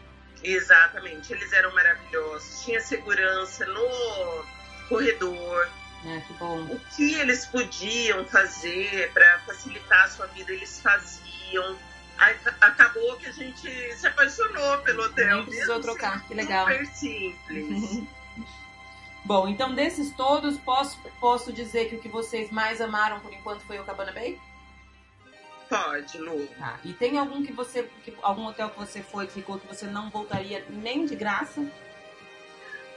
[0.44, 2.64] Exatamente, eles eram maravilhosos.
[2.64, 4.46] Tinha segurança no
[4.90, 5.68] corredor.
[6.06, 6.62] Ah, que bom.
[6.64, 11.78] o que eles podiam fazer para facilitar a sua vida, eles faziam.
[12.18, 15.38] Aí, acabou que a gente se apaixonou pelo hotel.
[15.38, 16.68] Nem precisou mesmo trocar, que legal.
[16.68, 18.04] Super simples.
[19.26, 23.62] Bom, então desses todos, posso, posso dizer que o que vocês mais amaram por enquanto
[23.62, 24.38] foi o Cabana Bay?
[25.70, 26.46] Pode, Lu.
[26.60, 26.78] Tá.
[26.84, 29.86] E tem algum que você, que- algum hotel que você foi que ficou que você
[29.88, 31.66] não voltaria nem de graça?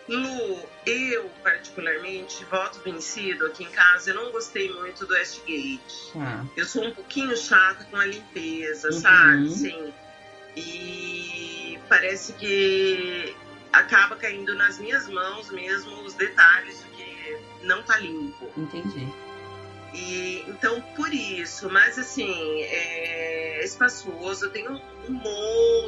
[0.08, 4.10] Lu, eu particularmente voto vencido aqui em casa.
[4.10, 6.12] Eu não gostei muito do Westgate.
[6.12, 6.46] Tá.
[6.56, 9.00] Eu sou um pouquinho chata com a limpeza, Uhum.
[9.00, 9.50] sabe?
[9.50, 9.92] Sim.
[10.56, 13.34] E parece que
[13.72, 18.50] acaba caindo nas minhas mãos mesmo os detalhes do que não tá limpo.
[18.56, 19.06] Entendi.
[19.92, 25.12] E, então, por isso, mas assim, é espaçoso, tem um, um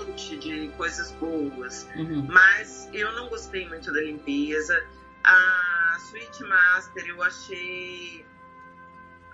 [0.04, 2.26] monte de coisas boas, Uhum.
[2.28, 4.84] mas eu não gostei muito da limpeza.
[5.24, 8.24] A Suite Master eu achei.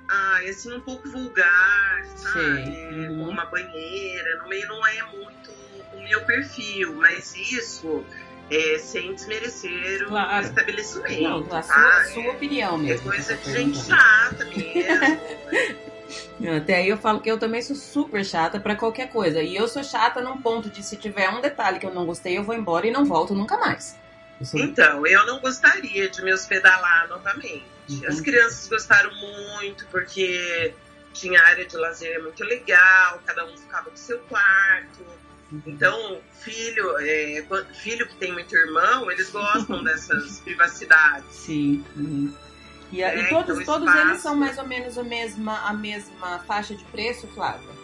[0.09, 2.69] Ai, assim, um pouco vulgar, sabe?
[2.71, 3.25] Uhum.
[3.25, 5.51] Com uma banheira, no meio não é muito
[5.95, 8.05] o meu perfil, mas isso
[8.51, 10.37] é sem desmerecer Claro.
[10.37, 11.23] o estabelecimento.
[11.23, 12.05] Não, a sua, tá?
[12.13, 13.11] sua opinião É mesmo.
[13.11, 14.65] coisa que de gente chata mesmo.
[16.57, 19.43] Até aí eu falo que eu também sou super chata pra qualquer coisa.
[19.43, 22.37] E eu sou chata num ponto de se tiver um detalhe que eu não gostei,
[22.37, 23.97] eu vou embora e não volto nunca mais.
[24.41, 27.65] Eu sou- Então, eu não gostaria de me hospedar lá novamente.
[27.89, 28.07] Entendi.
[28.07, 30.75] As crianças gostaram muito porque
[31.13, 35.05] tinha área de lazer muito legal, cada um ficava no seu quarto.
[35.67, 37.45] Então, filho, é,
[37.75, 41.33] filho que tem muito irmão, eles gostam dessas privacidades.
[41.37, 41.85] Sim.
[41.95, 42.35] uhum.
[42.95, 45.69] E, a- e É, todos, então, todos espaço- eles são mais ou menos a mesma,
[45.69, 47.75] a mesma faixa de preço, Flávia?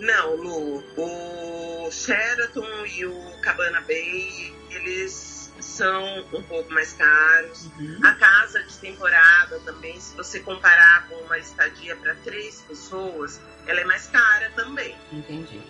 [0.00, 6.04] Não, Lu, o Sheraton e o Cabana Bay, eles são
[6.34, 7.66] um pouco mais caros.
[7.78, 8.00] Uhum.
[8.02, 13.80] A casa de temporada também, se você comparar com uma estadia para três pessoas, ela
[13.80, 15.62] é mais cara também, Entendi.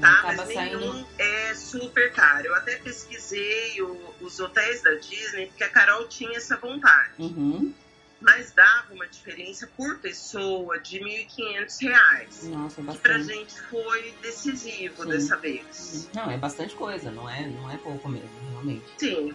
[0.00, 0.34] Tá?
[0.36, 0.78] Mas saindo.
[0.80, 2.46] nenhum é super caro.
[2.48, 7.12] Eu até pesquisei o- os hotéis da Disney, porque a Carol tinha essa vontade.
[7.18, 7.72] Uhum.
[8.20, 12.44] Mas dava uma diferença por pessoa de 1.500 reais.
[12.44, 13.24] Nossa, Que pra bastante.
[13.26, 15.08] gente foi decisivo Sim.
[15.10, 16.08] dessa vez.
[16.14, 18.86] Não, é bastante coisa, não é, não é pouco mesmo, realmente.
[18.96, 19.34] Sim,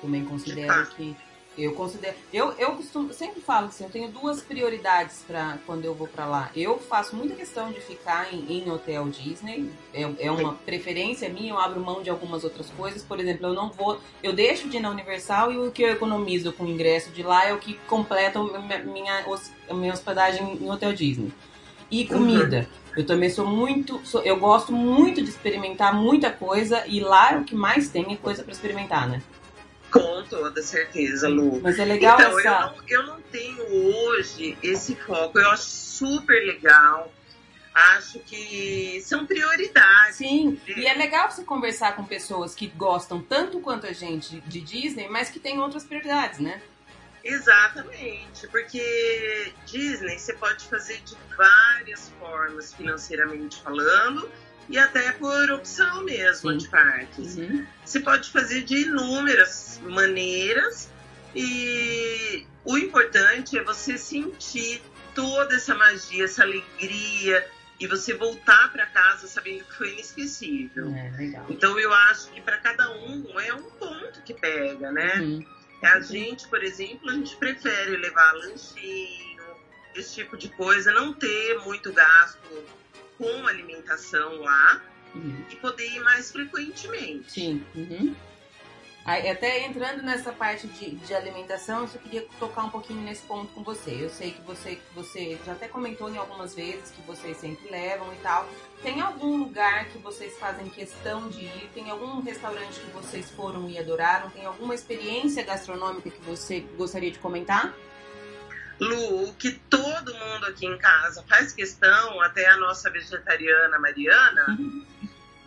[0.00, 1.16] também considero que
[1.56, 5.94] eu considero eu eu costumo sempre falo assim eu tenho duas prioridades para quando eu
[5.94, 10.30] vou para lá eu faço muita questão de ficar em, em hotel Disney é, é
[10.30, 14.00] uma preferência minha eu abro mão de algumas outras coisas por exemplo eu não vou
[14.22, 17.22] eu deixo de ir na Universal e o que eu economizo com o ingresso de
[17.22, 19.24] lá é o que completa minha minha,
[19.72, 21.32] minha hospedagem em hotel Disney
[21.90, 24.00] e comida Eu também sou muito.
[24.04, 28.16] sou- eu gosto muito de experimentar muita coisa e lá o que mais tem é
[28.16, 29.20] coisa para experimentar, né?
[29.94, 31.60] Com toda certeza, Lu.
[31.62, 32.50] Mas é legal então, eu essa.
[32.50, 35.38] não, eu não tenho hoje esse foco.
[35.38, 37.12] Eu acho super legal.
[37.72, 40.16] Acho que são prioridades.
[40.16, 44.60] Sim, e é legal você conversar com pessoas que gostam tanto quanto a gente de
[44.60, 46.60] Disney, mas que têm outras prioridades, né?
[47.24, 54.30] Exatamente, porque Disney você pode fazer de várias formas, financeiramente falando,
[54.68, 56.58] e até por opção mesmo Sim.
[56.58, 57.36] de parques.
[57.36, 57.66] Uhum.
[57.84, 60.90] Você pode fazer de inúmeras maneiras
[61.34, 64.82] e o importante é você sentir
[65.14, 67.46] toda essa magia, essa alegria
[67.78, 70.92] e você voltar para casa sabendo que foi inesquecível.
[70.94, 71.42] É.
[71.48, 75.20] Então eu acho que para cada um é um ponto que pega, né?
[75.20, 75.46] Uhum.
[75.82, 79.44] A gente, por exemplo, a gente prefere levar lanchinho,
[79.94, 82.38] esse tipo de coisa, não ter muito gasto
[83.24, 84.82] com alimentação lá
[85.14, 85.44] Uhum.
[85.48, 87.30] e poder ir mais frequentemente.
[87.30, 87.64] Sim.
[87.74, 88.14] Uhum.
[89.04, 93.22] Aí, até entrando nessa parte de, de alimentação, eu só queria tocar um pouquinho nesse
[93.22, 93.90] ponto com você.
[94.00, 98.10] Eu sei que você, você já até comentou em algumas vezes que vocês sempre levam
[98.14, 98.48] e tal.
[98.82, 101.70] Tem algum lugar que vocês fazem questão de ir?
[101.74, 104.30] Tem algum restaurante que vocês foram e adoraram?
[104.30, 107.74] Tem alguma experiência gastronômica que você gostaria de comentar?
[108.80, 114.58] Lu, o que todo mundo aqui em casa faz questão, até a nossa vegetariana Mariana,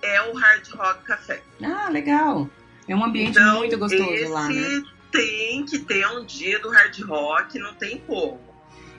[0.02, 1.42] é o Hard Rock Café.
[1.62, 2.50] Ah, legal.
[2.88, 4.84] É um ambiente Então, muito gostoso lá, né?
[5.12, 8.47] tem que ter um dia do Hard Rock, não tem como.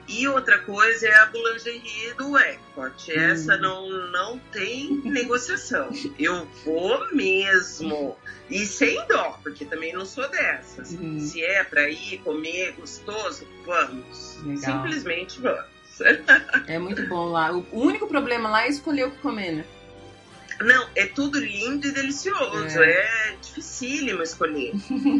[0.09, 3.11] E outra coisa é a boulangerie do Epcot.
[3.11, 3.61] Essa Hum.
[3.61, 5.89] não, não tem negociação.
[6.17, 8.17] Eu vou mesmo.
[8.49, 10.91] E sem dó, porque também não sou dessas.
[10.93, 11.19] Uhum.
[11.19, 14.37] Se é pra ir comer gostoso, vamos.
[14.43, 14.81] Legal.
[14.83, 15.65] Simplesmente vamos.
[16.67, 17.51] É muito bom lá.
[17.51, 19.65] O único problema lá é escolher o que comer, né?
[20.61, 22.81] Não, é tudo lindo e delicioso.
[22.81, 24.73] É, dificílimo escolher.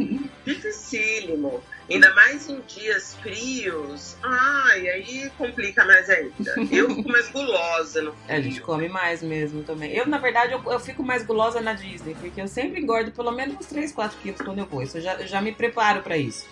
[0.46, 1.64] dificílimo.
[1.90, 4.16] Ainda mais em dias frios.
[4.22, 6.34] Ai, aí complica mais ainda.
[6.72, 8.66] Eu fico mais gulosa no A gente frio.
[8.66, 9.92] come mais mesmo também.
[9.96, 13.32] Eu, na verdade, eu, eu fico mais gulosa na Disney, porque eu sempre engordo pelo
[13.32, 14.84] menos uns 3, 4 quilos quando eu vou.
[14.84, 16.46] Isso eu já, eu já me preparo pra isso.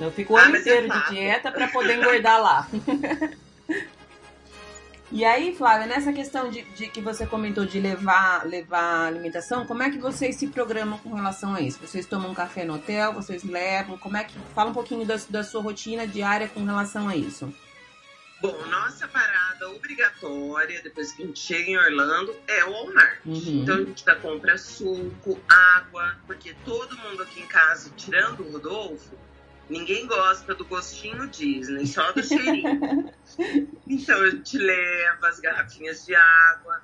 [0.00, 2.68] Eu fico o Ah, ano é inteiro de dieta pra poder engordar lá.
[5.12, 9.82] E aí, Flávia, nessa questão de, de que você comentou de levar, levar alimentação, como
[9.82, 11.80] é que vocês se programam com relação a isso?
[11.80, 13.98] Vocês tomam café no hotel, vocês levam?
[13.98, 14.38] Como é que.
[14.54, 17.52] Fala um pouquinho da, da sua rotina diária com relação a isso.
[18.40, 23.18] Bom, nossa parada obrigatória, depois que a gente chega em Orlando, é o Walmart.
[23.26, 23.62] Uhum.
[23.62, 28.52] Então a gente já compra suco, água, porque todo mundo aqui em casa, tirando o
[28.52, 29.14] Rodolfo,
[29.70, 33.14] Ninguém gosta do gostinho Disney, só do cheirinho.
[33.86, 36.82] então a gente leva as garrafinhas de água,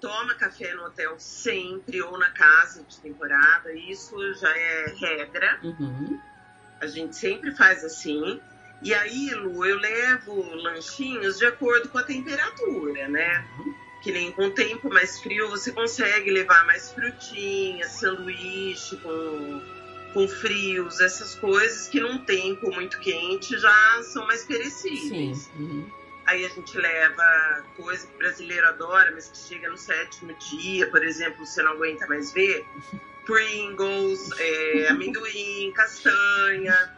[0.00, 5.58] toma café no hotel sempre ou na casa de temporada, isso já é regra.
[5.64, 6.20] Uhum.
[6.80, 8.40] A gente sempre faz assim.
[8.80, 13.44] E aí, Lu, eu levo lanchinhos de acordo com a temperatura, né?
[14.02, 19.62] Que nem com o tempo mais frio você consegue levar mais frutinhas, sanduíche com,
[20.14, 25.50] com frios, essas coisas que num tempo muito quente já são mais perecíveis.
[25.58, 25.90] Uhum.
[26.24, 30.88] Aí a gente leva coisa que o brasileiro adora, mas que chega no sétimo dia,
[30.88, 32.64] por exemplo, você não aguenta mais ver.
[33.26, 36.94] Pringles, é, amendoim, castanha,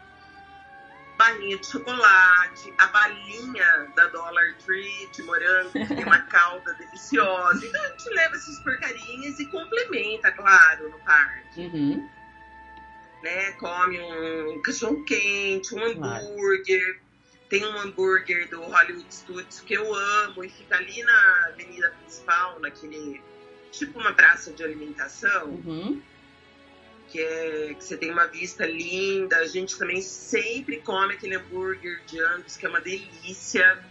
[1.16, 7.64] barrinha de chocolate, a balinha da Dollar Tree de morango, que tem uma calda deliciosa.
[7.64, 11.60] Então a gente leva essas porcarinhas e complementa, claro, no parque.
[11.60, 12.08] Uhum.
[13.26, 13.52] Né?
[13.52, 17.00] Come um cachorro quente, um hambúrguer.
[17.48, 22.58] Tem um hambúrguer do Hollywood Studios que eu amo e fica ali na avenida principal,
[22.60, 23.20] naquele
[23.72, 26.00] tipo uma praça de alimentação Uhum.
[27.08, 29.38] que, é, que você tem uma vista linda.
[29.38, 33.84] A gente também sempre come aquele hambúrguer de Angus, que é uma delícia.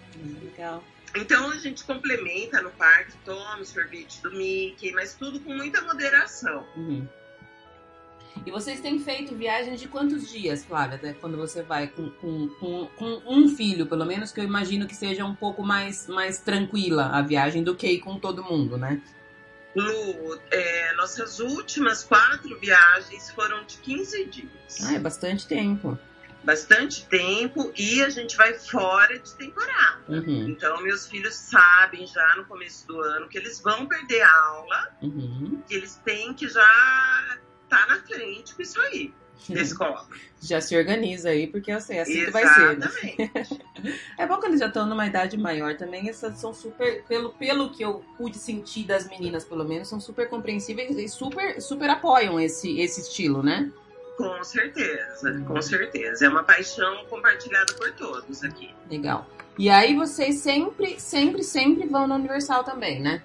[0.43, 0.83] Legal.
[1.15, 6.65] Então a gente complementa no parque, toma sorvete do Mickey, mas tudo com muita moderação.
[6.75, 7.07] Uhum.
[8.45, 10.95] E vocês têm feito viagens de quantos dias, Flávia?
[10.95, 14.87] Até quando você vai com, com, com, com um filho, pelo menos, que eu imagino
[14.87, 18.77] que seja um pouco mais, mais tranquila a viagem do que ir com todo mundo,
[18.77, 19.01] né?
[19.75, 24.77] Lu, é, nossas últimas quatro viagens foram de 15 dias.
[24.83, 25.97] Ah, é bastante tempo.
[26.43, 29.99] Bastante tempo e a gente vai fora de temporada.
[30.07, 30.49] Uhum.
[30.49, 34.95] Então, meus filhos sabem já no começo do ano que eles vão perder a aula
[35.01, 35.61] Uhum.
[35.67, 37.37] que eles têm que já
[37.79, 39.13] tá na frente com isso aí
[39.49, 40.07] da escola.
[40.41, 42.77] Já se organiza aí, porque eu sei, assim que vai ser.
[42.77, 42.87] Né?
[42.87, 43.65] Exatamente.
[44.17, 46.09] É bom que eles já estão numa idade maior também.
[46.09, 50.27] Essas são super, pelo, pelo que eu pude sentir das meninas, pelo menos, são super
[50.27, 53.71] compreensíveis e super, super apoiam esse, esse estilo, né?
[54.17, 56.25] Com certeza, com certeza.
[56.25, 58.73] É uma paixão compartilhada por todos aqui.
[58.89, 59.29] Legal.
[59.59, 63.21] E aí vocês sempre, sempre, sempre vão na Universal também, né?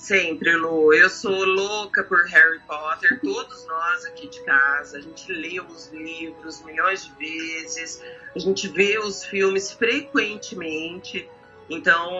[0.00, 0.94] Sempre, Lu.
[0.94, 3.20] Eu sou louca por Harry Potter.
[3.20, 8.02] Todos nós aqui de casa, a gente lê os livros milhões de vezes,
[8.34, 11.28] a gente vê os filmes frequentemente.
[11.68, 12.10] Então,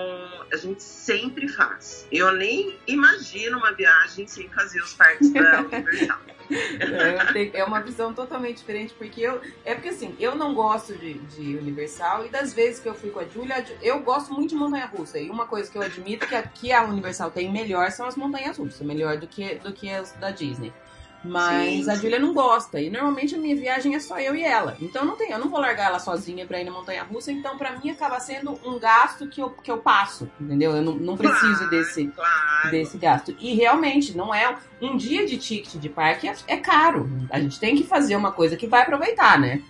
[0.52, 2.06] a gente sempre faz.
[2.12, 6.20] Eu nem imagino uma viagem sem fazer os parques da Universal.
[6.50, 9.40] É, é uma visão totalmente diferente, porque eu.
[9.64, 13.10] É porque assim, eu não gosto de, de Universal e das vezes que eu fui
[13.10, 15.18] com a Julia, a Ju- eu gosto muito de montanha russa.
[15.18, 18.56] E uma coisa que eu admito que aqui a Universal tem melhor são as montanhas
[18.58, 20.72] russas, melhor do que, do que as da Disney.
[21.22, 22.02] Mas Sim, a sim.
[22.02, 22.80] Julia não gosta.
[22.80, 24.76] E normalmente a minha viagem é só eu e ela.
[24.80, 27.30] Então não tem, eu não vou largar ela sozinha pra ir na montanha russa.
[27.30, 30.30] Então pra mim acaba sendo um gasto que eu, que eu passo.
[30.40, 30.74] Entendeu?
[30.74, 32.70] Eu não, não preciso Claro, desse Claro.
[32.70, 33.36] desse gasto.
[33.38, 34.56] E realmente, não é.
[34.80, 37.10] Um dia de ticket de parque é, é caro.
[37.30, 39.60] A gente tem que fazer uma coisa que vai aproveitar, né?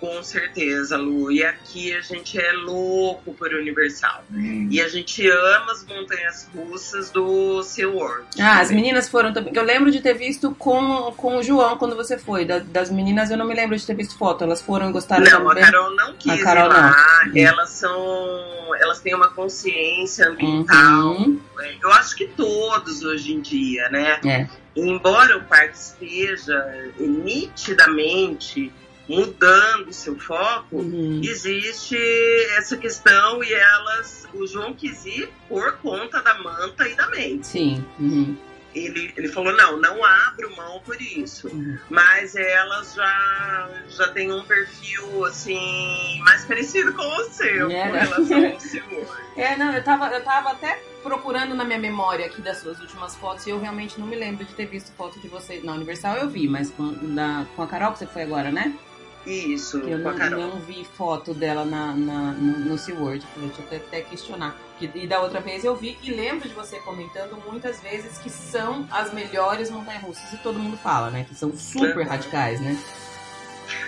[0.00, 1.28] Com certeza, Lu.
[1.32, 4.22] E aqui a gente é louco por Universal.
[4.70, 8.24] E a gente ama as montanhas russas do SeaWorld.
[8.40, 9.52] Ah, as meninas foram também.
[9.56, 12.44] Eu lembro de ter visto com, com o João quando você foi.
[12.44, 14.44] Da- das meninas eu não me lembro de ter visto foto.
[14.44, 15.64] Elas foram e gostaram Não, a também.
[15.64, 17.24] Carol não quis A Carol ir lá.
[17.26, 17.36] não.
[17.36, 18.74] Elas são.
[18.80, 21.16] Elas têm uma consciência ambiental.
[21.16, 21.40] Uhum.
[21.82, 24.20] Eu acho que todos hoje em dia, né?
[24.24, 24.46] É.
[24.76, 26.54] Embora o parque esteja
[27.00, 28.72] nitidamente
[29.08, 31.20] mudando seu foco, Uhum.
[31.24, 31.96] existe
[32.56, 37.46] essa questão e elas, o João quis ir por conta da manta e da mente.
[37.46, 37.84] Sim.
[37.98, 38.36] Uhum.
[38.74, 41.48] Ele, ele falou, não, não abro mão por isso.
[41.48, 41.78] Uhum.
[41.88, 47.92] Mas elas já, já têm um perfil, assim, mais parecido com o seu, É, com
[47.94, 48.00] né?
[48.02, 49.18] relação ao senhor.
[49.38, 53.14] É, não, eu tava, eu tava até procurando na minha memória aqui das suas últimas
[53.14, 56.16] fotos e eu realmente não me lembro de ter visto foto de você na Universal.
[56.16, 58.76] Eu vi, mas com, da, com a Carol que você foi agora, né?
[59.28, 63.26] Isso, eu não, não vi foto dela na, na- no, no SeaWorld.
[63.34, 64.56] Falei, deixa eu até, até questionar.
[64.78, 68.30] Que- E da outra vez eu vi e lembro de você comentando muitas vezes que
[68.30, 71.24] são as melhores montanhas russas e todo mundo fala, né?
[71.28, 72.08] Que são super Uhum.
[72.08, 72.76] radicais, né?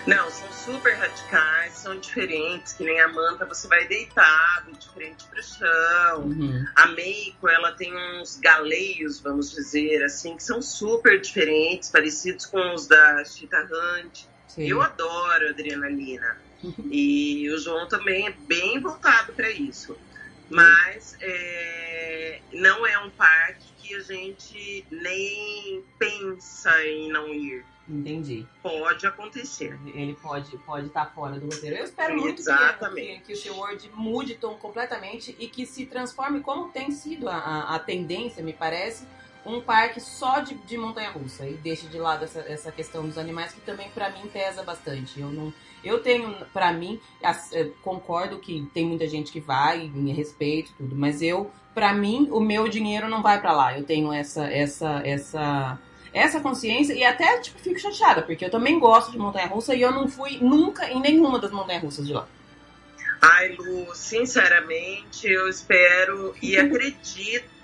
[0.06, 5.24] Não, são super radicais, são diferentes, que nem a manta você vai deitado, de frente
[5.24, 6.22] pro chão.
[6.24, 6.64] Uhum.
[6.76, 12.74] A Meiko, ela tem uns galeios, vamos dizer, assim, que são super diferentes, parecidos com
[12.74, 14.24] os da Cheetah Hunt.
[14.60, 14.68] Sim.
[14.68, 16.36] Eu adoro adrenalina.
[16.92, 19.96] E o João também é bem voltado para isso.
[20.50, 27.64] Mas é, não é um parque que a gente nem pensa em não ir.
[27.88, 28.46] Entendi.
[28.62, 29.78] Pode acontecer.
[29.94, 31.76] Ele pode pode estar tá fora do roteiro.
[31.76, 36.68] Eu espero muito que, que, o SeaWorld mude tom completamente e que se transforme como
[36.68, 39.06] tem sido a, a, a tendência, me parece,
[39.44, 43.52] um parque só de, de montanha-russa e deixe de lado essa, essa questão dos animais
[43.52, 45.20] que também para mim pesa bastante.
[45.20, 50.12] Eu não, eu tenho para mim, eh, concordo que tem muita gente que vai, em
[50.12, 53.76] respeito tudo, mas eu, para mim, o meu dinheiro não vai para lá.
[53.76, 55.78] Eu tenho essa essa essa
[56.12, 59.92] essa consciência e até tipo fico chateada porque eu também gosto de montanha-russa e eu
[59.92, 62.26] não fui nunca em nenhuma das montanhas-russas de lá.
[63.22, 67.48] Ai, Lu, sinceramente, eu espero e acredito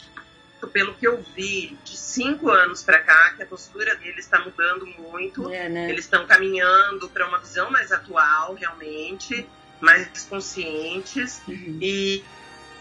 [0.73, 4.87] pelo que eu vi de cinco anos para cá, que a postura deles está mudando
[4.87, 5.51] muito.
[5.51, 5.91] É, né?
[5.91, 9.47] Eles estão caminhando para uma visão mais atual, realmente,
[9.81, 11.43] mais conscientes.
[11.47, 11.79] Uhum.
[11.81, 12.25] E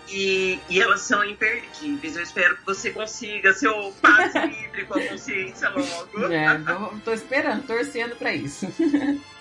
[0.10, 2.16] e, e, elas são imperdíveis.
[2.16, 6.32] Eu espero que você consiga seu passe livre com a consciência logo.
[6.32, 6.46] É,
[7.04, 8.68] tô esperando, torcendo para isso.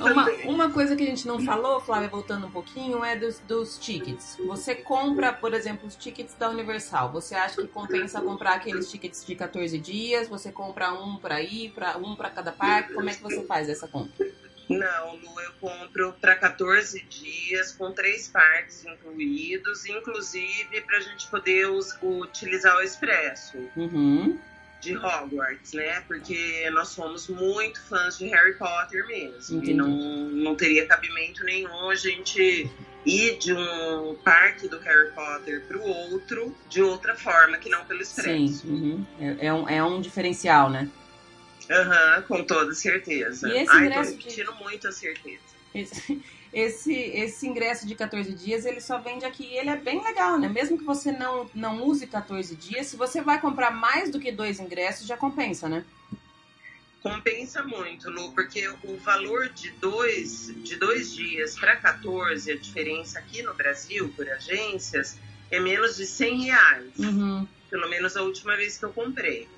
[0.00, 3.78] Uma, uma, coisa que a gente não falou, Flávia, voltando um pouquinho, é dos, dos,
[3.78, 4.36] tickets.
[4.46, 7.10] Você compra, por exemplo, os tickets da Universal.
[7.12, 10.28] Você acha que compensa comprar aqueles tickets de 14 dias?
[10.28, 12.92] Você compra um para ir, para um para cada parque?
[12.92, 14.26] Como é que você faz essa compra?
[14.68, 21.28] Não, Lu, eu compro para 14 dias, com três parques incluídos, inclusive para a gente
[21.28, 24.38] poder us, utilizar o expresso uhum.
[24.80, 26.00] de Hogwarts, né?
[26.08, 29.58] Porque nós somos muito fãs de Harry Potter mesmo.
[29.58, 29.70] Entendi.
[29.70, 32.68] E não, não teria cabimento nenhum a gente
[33.04, 37.84] ir de um parque do Harry Potter para o outro de outra forma, que não
[37.84, 38.62] pelo expresso.
[38.62, 39.06] Sim, uhum.
[39.20, 40.90] é, é, um, é um diferencial, né?
[41.70, 43.48] Aham, uhum, com toda certeza.
[43.48, 44.62] E esse Ai, ingresso tô repetindo de...
[44.62, 45.42] muito a certeza.
[45.74, 50.38] Esse, esse, esse, ingresso de 14 dias, ele só vende aqui ele é bem legal,
[50.38, 50.48] né?
[50.48, 54.32] Mesmo que você não, não use 14 dias, se você vai comprar mais do que
[54.32, 55.84] dois ingressos, já compensa, né?
[57.02, 63.18] Compensa muito, Lu, porque o valor de dois, de dois dias para 14, a diferença
[63.18, 65.16] aqui no Brasil, por agências,
[65.50, 66.98] é menos de 100 reais.
[66.98, 67.46] Uhum.
[67.70, 69.48] Pelo menos a última vez que eu comprei.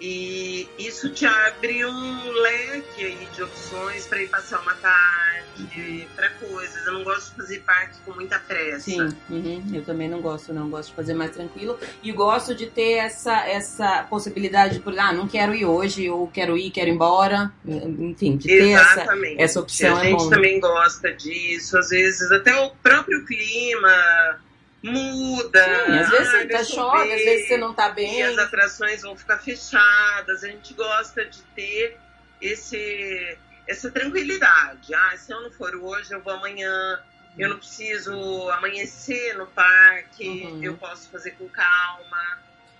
[0.00, 6.30] E isso te abre um leque aí de opções para ir passar uma tarde, para
[6.30, 6.84] coisas.
[6.86, 8.80] Eu não gosto de fazer parque com muita pressa.
[8.80, 9.62] Sim, uhum.
[9.72, 10.68] eu também não gosto, não.
[10.68, 11.78] Gosto de fazer mais tranquilo.
[12.02, 16.26] E gosto de ter essa, essa possibilidade de, por ah, não quero ir hoje, ou
[16.26, 17.52] quero ir, quero ir embora.
[17.64, 19.06] Enfim, de ter essa,
[19.38, 19.96] essa opção.
[19.96, 21.78] A gente é também gosta disso.
[21.78, 24.42] Às vezes, até o próprio clima
[24.84, 25.64] muda.
[25.64, 28.18] Sim, às vezes você tá chove, às vezes você não tá bem.
[28.18, 30.44] E as atrações vão ficar fechadas.
[30.44, 31.98] A gente gosta de ter
[32.40, 34.94] esse, essa tranquilidade.
[34.94, 37.02] Ah, se eu não for hoje, eu vou amanhã.
[37.36, 38.12] Eu não preciso
[38.50, 40.62] amanhecer no parque, uhum.
[40.62, 42.38] eu posso fazer com calma.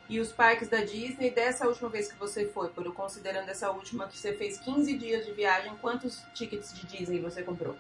[0.09, 4.07] E os parques da Disney, dessa última vez que você foi, por considerando essa última
[4.07, 7.77] que você fez 15 dias de viagem, quantos tickets de Disney você comprou?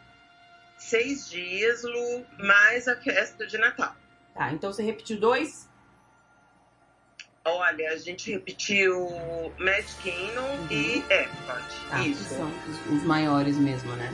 [0.77, 3.95] Seis dias, Lu, mais a festa de Natal.
[4.35, 5.68] Tá, então você repetiu dois?
[7.45, 9.07] Olha, a gente repetiu
[9.59, 10.66] Magic Kingdom uhum.
[10.70, 11.89] e Epcot.
[11.91, 12.24] Tá, Isso.
[12.24, 14.11] são os, os, maiores mesmo, né?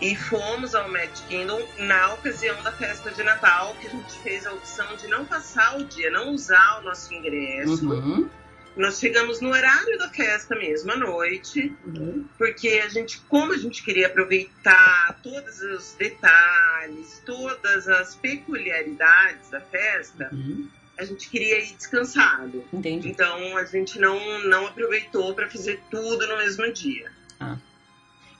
[0.00, 4.46] E fomos ao Magic Kingdom na ocasião da festa de Natal, que a gente fez
[4.46, 7.84] a opção de não passar o dia, não usar o nosso ingresso.
[7.84, 8.30] Uhum.
[8.74, 12.26] Nós chegamos no horário da festa mesmo, à noite, uhum.
[12.38, 19.60] porque a gente, como a gente queria aproveitar todos os detalhes, todas as peculiaridades da
[19.60, 20.68] festa, uhum.
[20.96, 22.64] a gente queria ir descansado.
[22.72, 23.10] Entendi.
[23.10, 27.12] Então a gente não, não aproveitou para fazer tudo no mesmo dia.
[27.38, 27.58] Ah.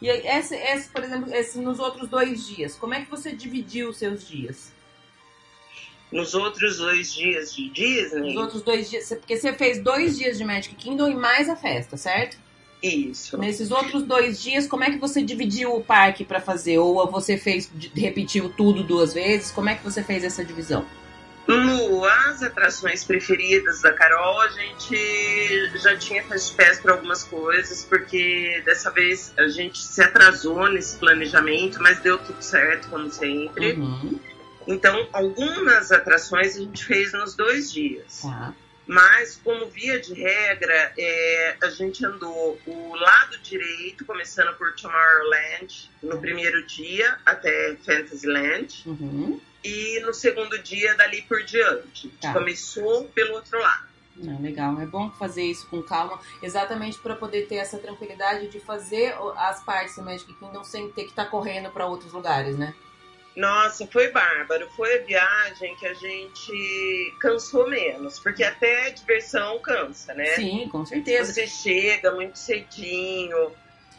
[0.00, 3.90] E esse, esse, por exemplo, esse, nos outros dois dias, como é que você dividiu
[3.90, 4.72] os seus dias?
[6.12, 8.34] Nos outros dois dias de Disney.
[8.34, 11.56] Nos outros dois dias, porque você fez dois dias de Magic Kingdom e mais a
[11.56, 12.36] festa, certo?
[12.82, 13.38] Isso.
[13.38, 16.78] Nesses outros dois dias, como é que você dividiu o parque para fazer?
[16.78, 19.52] Ou você fez, repetiu tudo duas vezes?
[19.52, 20.84] Como é que você fez essa divisão?
[21.46, 27.84] Lu, as atrações preferidas da Carol, a gente já tinha fast pass para algumas coisas,
[27.84, 33.72] porque dessa vez a gente se atrasou nesse planejamento, mas deu tudo certo, como sempre.
[33.72, 34.20] Uhum.
[34.66, 38.22] Então, algumas atrações a gente fez nos dois dias.
[38.22, 38.54] Tá.
[38.86, 45.90] Mas, como via de regra, é, a gente andou o lado direito, começando por Tomorrowland,
[46.02, 48.82] no primeiro dia, até Fantasyland.
[48.86, 49.40] Uhum.
[49.64, 52.08] E no segundo dia, dali por diante.
[52.20, 52.32] Tá.
[52.32, 53.92] Começou pelo outro lado.
[54.16, 58.60] Não, legal, é bom fazer isso com calma, exatamente para poder ter essa tranquilidade de
[58.60, 62.58] fazer as partes do Magic Kingdom sem ter que estar tá correndo para outros lugares,
[62.58, 62.74] né?
[63.34, 64.68] Nossa, foi bárbaro.
[64.76, 70.26] Foi a viagem que a gente cansou menos, porque até a diversão cansa, né?
[70.36, 71.32] Sim, com certeza.
[71.32, 73.52] Você chega muito cedinho.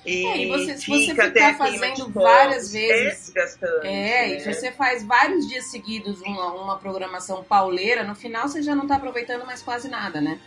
[0.05, 3.25] E, É, e você, se fica você até ficar fazendo várias É vezes.
[3.27, 3.87] desgastante.
[3.87, 4.39] É, e né?
[4.39, 8.85] se você faz vários dias seguidos uma, uma programação pauleira, no final você já não
[8.85, 10.39] tá aproveitando mais quase nada, né?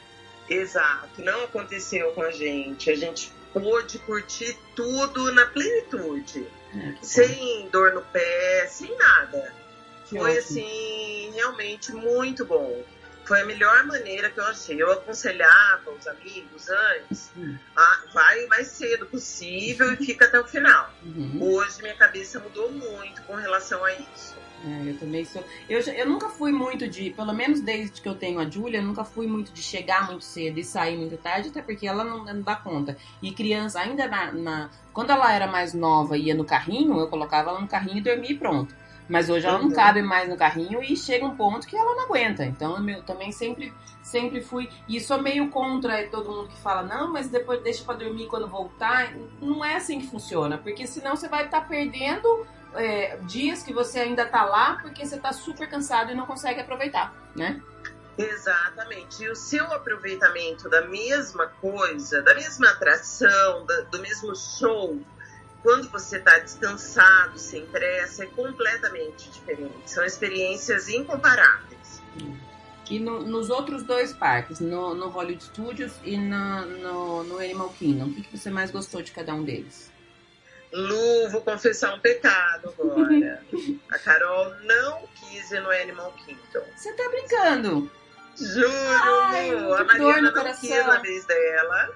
[0.49, 2.91] Exato, não aconteceu com a gente.
[2.91, 6.66] A gente pôde curtir tudo na plenitude, É.
[7.03, 9.53] sem dor no pé, sem nada.
[10.09, 10.39] Que Foi ótimo.
[10.39, 12.83] assim, realmente muito bom.
[13.25, 14.81] Foi a melhor maneira que eu achei.
[14.81, 17.57] Eu aconselhava os amigos antes, Hum.
[17.77, 20.93] ah, vai o mais cedo possível e fica até o final.
[21.03, 21.39] Uhum.
[21.43, 24.37] Hoje minha cabeça mudou muito com relação a isso.
[24.67, 25.45] É, eu também sou.
[25.69, 29.05] Eu, eu nunca fui muito de, pelo menos desde que eu tenho a Júlia, nunca
[29.05, 32.43] fui muito de chegar muito cedo e sair muito tarde, até porque ela não, não
[32.43, 32.97] dá conta.
[33.23, 37.09] E criança, ainda na, na- Quando ela era mais nova e ia no carrinho, eu
[37.09, 38.75] colocava ela no carrinho e dormia e pronto.
[39.09, 42.07] Mas hoje ela não cabe mais no carrinho e chega um ponto que ela não
[42.07, 42.45] aguenta.
[42.45, 44.69] Então eu também sempre, sempre fui.
[44.89, 48.49] E sou meio contra todo mundo que fala, não, mas depois deixa pra dormir quando
[48.49, 49.15] voltar.
[49.41, 52.45] Não é assim que funciona, porque senão você vai estar perdendo
[52.75, 56.61] é, dias que você ainda tá lá porque você tá super cansado e não consegue
[56.61, 57.61] aproveitar, né?
[58.19, 59.23] Exatamente.
[59.23, 64.99] E o seu aproveitamento da mesma coisa, da mesma atração, da- do mesmo show,
[65.63, 69.91] quando você está descansado, sem pressa, é completamente diferente.
[69.91, 72.03] São experiências incomparáveis.
[72.89, 77.69] E no- nos outros dois parques, no, no Hollywood Studios e na- no, no Animal
[77.71, 79.91] Kingdom, o que, que você mais gostou de cada um deles?
[80.73, 83.43] Lu, vou confessar um pecado agora.
[83.91, 86.65] A Carol não quis ir no Animal Kingdom.
[86.75, 87.91] Você tá brincando?
[88.37, 88.71] Juro,
[89.25, 91.91] Ai, Lu, a Mariana não quis na vez dela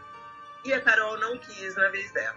[0.64, 2.36] e a Carol não quis na vez dela.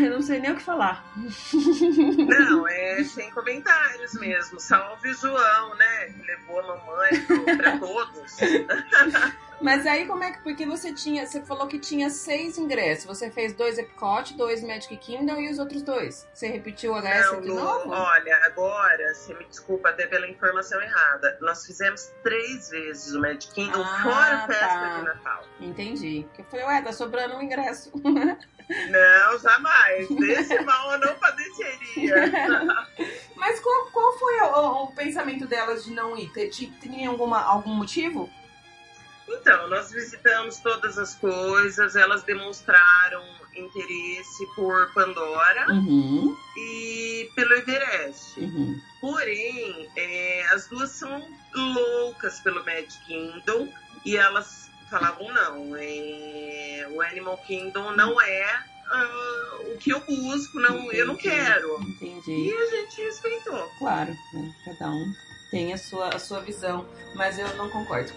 [0.00, 1.04] Eu não sei nem o que falar.
[1.16, 4.58] Não, é sem comentários mesmo.
[4.58, 6.06] Salve o João, né?
[6.06, 8.36] Que levou a mamãe pra todos.
[9.62, 10.42] Mas aí como é que.
[10.42, 11.26] Porque você tinha.
[11.26, 13.04] Você falou que tinha seis ingressos.
[13.06, 16.26] Você fez dois Epcot, dois Magic Kingdom e os outros dois.
[16.34, 17.90] Você repetiu o HS Não, de novo?
[17.90, 21.38] olha, agora, você me desculpa até pela informação errada.
[21.40, 24.96] Nós fizemos três vezes o Magic Kingdom, Ah, fora a festa tá.
[24.98, 25.44] de Natal.
[25.60, 26.24] Entendi.
[26.28, 27.92] Porque eu falei, ué, tá sobrando um ingresso.
[28.90, 30.08] Não, jamais.
[30.08, 32.14] Desse mal eu não padeceria.
[33.36, 36.30] Mas qual, qual foi o, o- o pensamento delas de não ir?
[36.50, 38.30] Tinha alguma, algum motivo?
[39.32, 43.22] Então, nós visitamos todas as coisas, elas demonstraram
[43.54, 48.40] interesse por Pandora Uhum, e pelo Everest.
[48.40, 48.80] uhum.
[49.00, 53.68] Porém, é, as duas são loucas pelo Magic Kingdom
[54.04, 58.44] e elas falavam não, é, o Animal Kingdom não é
[58.90, 61.34] ah, o que eu busco, não, eu não Entendi.
[61.36, 61.80] quero.
[61.82, 62.30] Entendi.
[62.30, 63.70] E a gente respeitou.
[63.78, 64.54] Claro, né?
[64.64, 65.14] cada um
[65.52, 68.10] tem a sua, a sua visão, mas eu não concordo.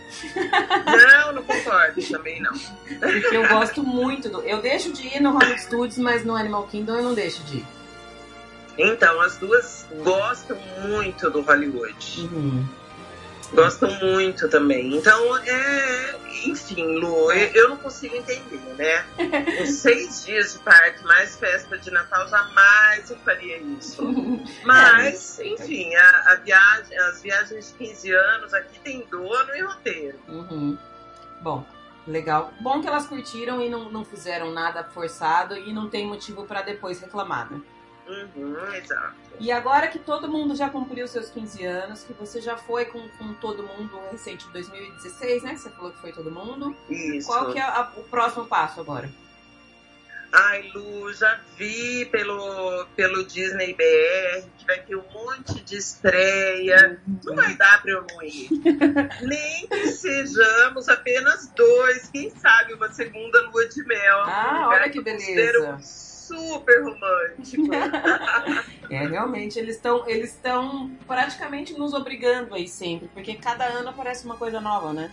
[0.85, 2.53] Não, não concordo também não.
[2.53, 4.41] Porque eu gosto muito do.
[4.41, 7.57] Eu deixo de ir no Hollywood Studios, mas no Animal Kingdom eu não deixo de
[7.57, 7.65] ir.
[8.77, 10.57] Então, as duas gostam
[10.87, 12.21] muito do Hollywood.
[12.21, 12.65] Uhum.
[13.53, 14.95] Gostam muito também.
[14.95, 16.15] Então, é.
[16.43, 19.05] Enfim, Lu, eu, não consigo entender, né?
[19.57, 24.03] Com seis dias de parque, mais festa de Natal, jamais eu faria isso.
[24.63, 30.19] Mas, enfim, a, a viagem, as viagens de 15 anos aqui tem dono e roteiro.
[30.27, 30.77] Uhum.
[31.41, 31.65] Bom,
[32.07, 32.53] legal.
[32.59, 36.61] Bom que elas curtiram e não, não fizeram nada forçado e não tem motivo pra
[36.61, 37.61] depois reclamar, né?
[38.07, 39.15] Uhum, exato.
[39.39, 43.07] E agora que todo mundo já cumpriu seus 15 anos, que você já foi com,
[43.17, 45.51] com todo mundo recente 2016, né?
[45.55, 46.75] Que você falou que foi todo mundo.
[46.89, 47.27] Isso.
[47.27, 49.09] Qual que é a- o próximo passo agora?
[50.37, 56.99] Ai, Lu, já vi pelo, pelo Disney BR que vai ter um monte de estreia.
[57.23, 58.49] Não vai dar pra eu não ir.
[59.23, 64.17] Nem que sejamos apenas dois, quem sabe uma segunda lua de mel.
[64.23, 65.77] Ah, Um olha que beleza.
[66.27, 67.67] Super romântico.
[68.87, 74.25] É, realmente, eles estão eles estão praticamente nos obrigando aí sempre, porque cada ano aparece
[74.25, 75.11] uma coisa nova, né?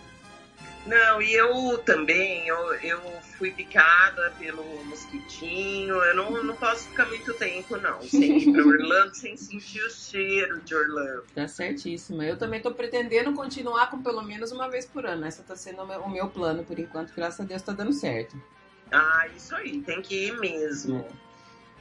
[0.85, 2.99] Não, e eu também, eu, eu
[3.37, 5.95] fui picada pelo mosquitinho.
[5.95, 9.89] Eu não, não posso ficar muito tempo, não, sem ir pra Orlando, sem sentir o
[9.89, 11.23] cheiro de Orlando.
[11.33, 12.25] Tá certíssima.
[12.25, 15.25] Eu também tô pretendendo continuar com pelo menos uma vez por ano.
[15.25, 17.93] Essa tá sendo o meu, o meu plano por enquanto, graças a Deus tá dando
[17.93, 18.35] certo.
[18.93, 21.05] Ah, isso aí, tem que ir mesmo.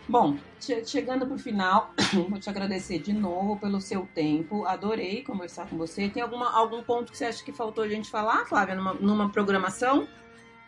[0.09, 1.95] Bom, che- chegando pro final,
[2.29, 4.65] vou te agradecer de novo pelo seu tempo.
[4.67, 6.09] Adorei conversar com você.
[6.09, 9.29] Tem alguma, algum ponto que você acha que faltou a gente falar, Flávia, numa, numa
[9.31, 10.09] programação?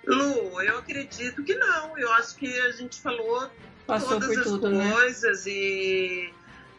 [0.06, 1.98] Lu, eu acredito que não.
[1.98, 3.50] Eu acho que a gente falou
[3.86, 4.92] Passou todas as tudo, né?
[4.92, 6.32] coisas e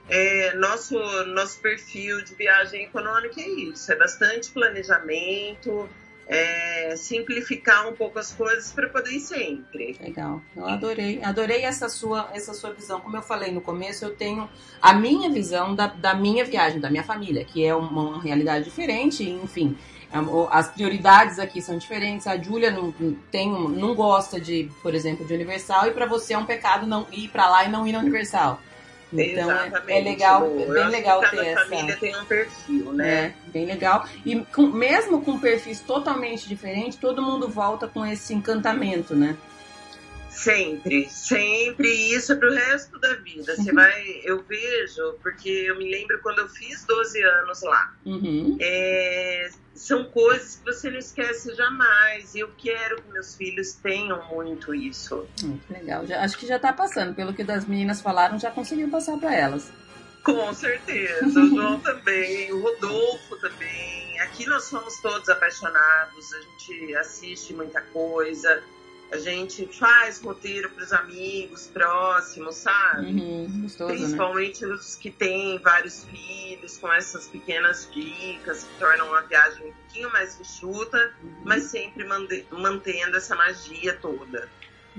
[0.08, 5.90] é, nosso, nosso perfil de viagem econômica é isso, é bastante planejamento,
[6.28, 9.98] é, simplificar um pouco as coisas para poder ir sempre.
[10.02, 13.00] Legal, eu adorei, adorei essa sua, essa sua visão.
[13.00, 14.50] Como eu falei no começo, eu tenho
[14.82, 18.66] a minha visão da, da minha viagem, da minha família, que é uma, uma realidade
[18.66, 19.78] diferente, enfim.
[20.12, 20.18] É,
[20.50, 22.26] as prioridades aqui são diferentes.
[22.26, 22.94] A Júlia não,
[23.30, 27.06] tem, não gosta de, por exemplo, de Universal, e para você é um pecado não
[27.12, 28.60] ir para lá e não ir na Universal.
[29.14, 31.66] Então é, é, legal, é bem legal ter essa.
[31.66, 33.10] família tem um perfil, né?
[33.10, 34.08] É, bem legal.
[34.26, 39.38] E com, mesmo com perfis totalmente diferentes, todo mundo volta com esse encantamento, né?
[40.36, 41.88] Sempre, sempre.
[41.88, 43.56] E isso é pro resto da vida.
[43.56, 43.76] Você uhum.
[43.76, 47.94] vai, eu vejo, porque eu me lembro quando eu fiz 12 anos lá.
[48.06, 48.58] Uhum.
[48.60, 52.36] É, são coisas que você não esquece jamais.
[52.36, 55.26] E eu quero que meus filhos tenham muito isso.
[55.44, 56.06] Hum, legal.
[56.06, 57.16] Já, acho que já tá passando.
[57.16, 59.72] Pelo que das meninas falaram, já conseguiu passar para elas.
[60.22, 61.40] Com certeza.
[61.40, 64.20] O João também, o Rodolfo também.
[64.20, 68.62] Aqui nós somos todos apaixonados, a gente assiste muita coisa
[69.12, 73.08] a gente faz roteiro para os amigos próximos, sabe?
[73.08, 73.98] Uhum, gostoso, né?
[73.98, 74.74] Principalmente né?
[74.74, 80.12] os que têm vários filhos, com essas pequenas dicas que tornam a viagem um pouquinho
[80.12, 81.32] mais enxuta, uhum.
[81.44, 82.06] mas sempre
[82.52, 84.50] mantendo essa magia toda.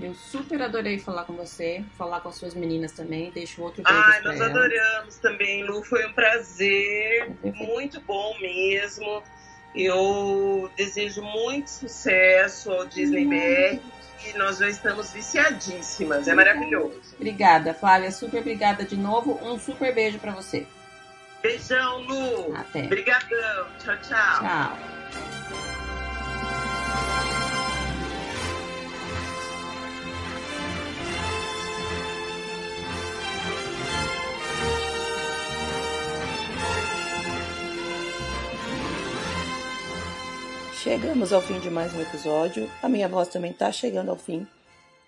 [0.01, 3.31] Eu super adorei falar com você, falar com as suas meninas também.
[3.31, 4.51] Deixo outro beijo Ai, nós ela.
[4.51, 5.83] adoramos também, Lu.
[5.83, 9.23] Foi um prazer, muito bom mesmo.
[9.75, 13.31] Eu desejo muito sucesso ao Disney uhum.
[13.31, 13.96] BR
[14.29, 16.27] e nós já estamos viciadíssimas.
[16.29, 17.01] É maravilhoso.
[17.15, 18.11] Obrigada, Flávia.
[18.11, 19.39] Super obrigada de novo.
[19.43, 20.67] Um super beijo para você.
[21.43, 22.57] Beijão, Lu.
[22.57, 22.85] Até.
[22.85, 23.67] Obrigadão.
[23.79, 24.41] Tchau, tchau.
[24.41, 25.66] Tchau.
[40.87, 42.71] Chegamos ao fim de mais um episódio.
[42.81, 44.47] A minha voz também está chegando ao fim.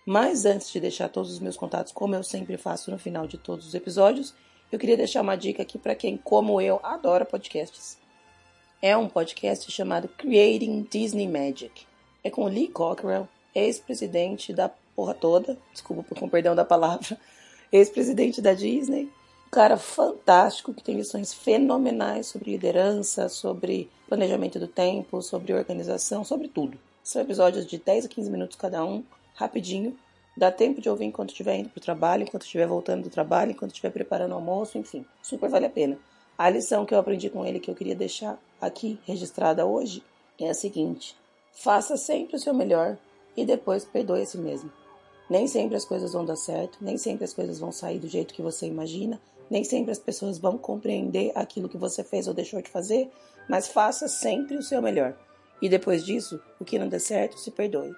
[0.05, 3.39] Mas antes de deixar todos os meus contatos, como eu sempre faço no final de
[3.39, 4.35] todos os episódios,
[4.72, 7.97] eu queria deixar uma dica aqui para quem, como eu, adora podcasts.
[8.83, 11.87] É um podcast chamado Creating Disney Magic.
[12.24, 17.16] É com Lee Cockrell, ex-presidente da porra toda, desculpa com perdão da palavra,
[17.70, 19.09] ex-presidente da Disney,
[19.49, 26.22] um cara fantástico que tem lições fenomenais sobre liderança, sobre planejamento do tempo, sobre organização,
[26.22, 26.78] sobre tudo.
[27.03, 29.03] São episódios de 10 a 15 minutos cada um,
[29.34, 29.96] rapidinho.
[30.36, 33.53] Dá tempo de ouvir enquanto estiver indo para o trabalho, enquanto estiver voltando do trabalho,
[33.53, 35.03] enquanto estiver preparando o almoço, enfim.
[35.22, 35.99] Super vale a pena.
[36.36, 40.03] A lição que eu aprendi com ele que eu queria deixar aqui registrada hoje
[40.38, 41.16] é a seguinte:
[41.53, 42.99] faça sempre o seu melhor
[43.34, 44.70] e depois perdoe a si mesmo.
[45.30, 48.34] Nem sempre as coisas vão dar certo, nem sempre as coisas vão sair do jeito
[48.34, 49.18] que você imagina,
[49.51, 53.11] nem sempre as pessoas vão compreender aquilo que você fez ou deixou de fazer,
[53.49, 55.16] mas faça sempre o seu melhor.
[55.61, 57.92] E depois disso, o que não der certo, se perdoe.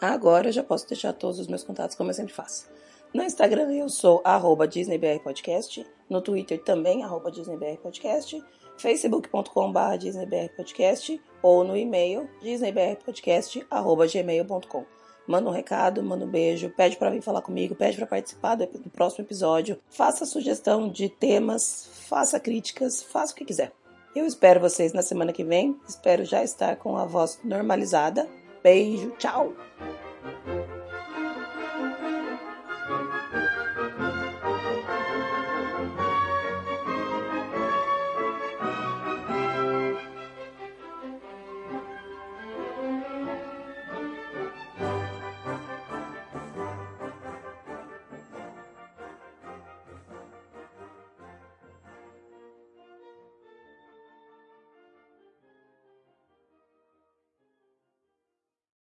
[0.00, 2.70] Agora eu já posso deixar todos os meus contatos como eu sempre faço.
[3.12, 8.42] No Instagram eu sou arroba DisneyBRPodcast, no Twitter também arroba DisneyBRPodcast,
[8.76, 14.95] facebook.com.br DisneyBRPodcast ou no e-mail disneybrpodcast.gmail.com
[15.26, 18.66] manda um recado, manda um beijo, pede para vir falar comigo, pede para participar do,
[18.66, 23.72] do próximo episódio, faça sugestão de temas, faça críticas, faça o que quiser.
[24.14, 28.26] Eu espero vocês na semana que vem, espero já estar com a voz normalizada.
[28.62, 29.52] Beijo, tchau!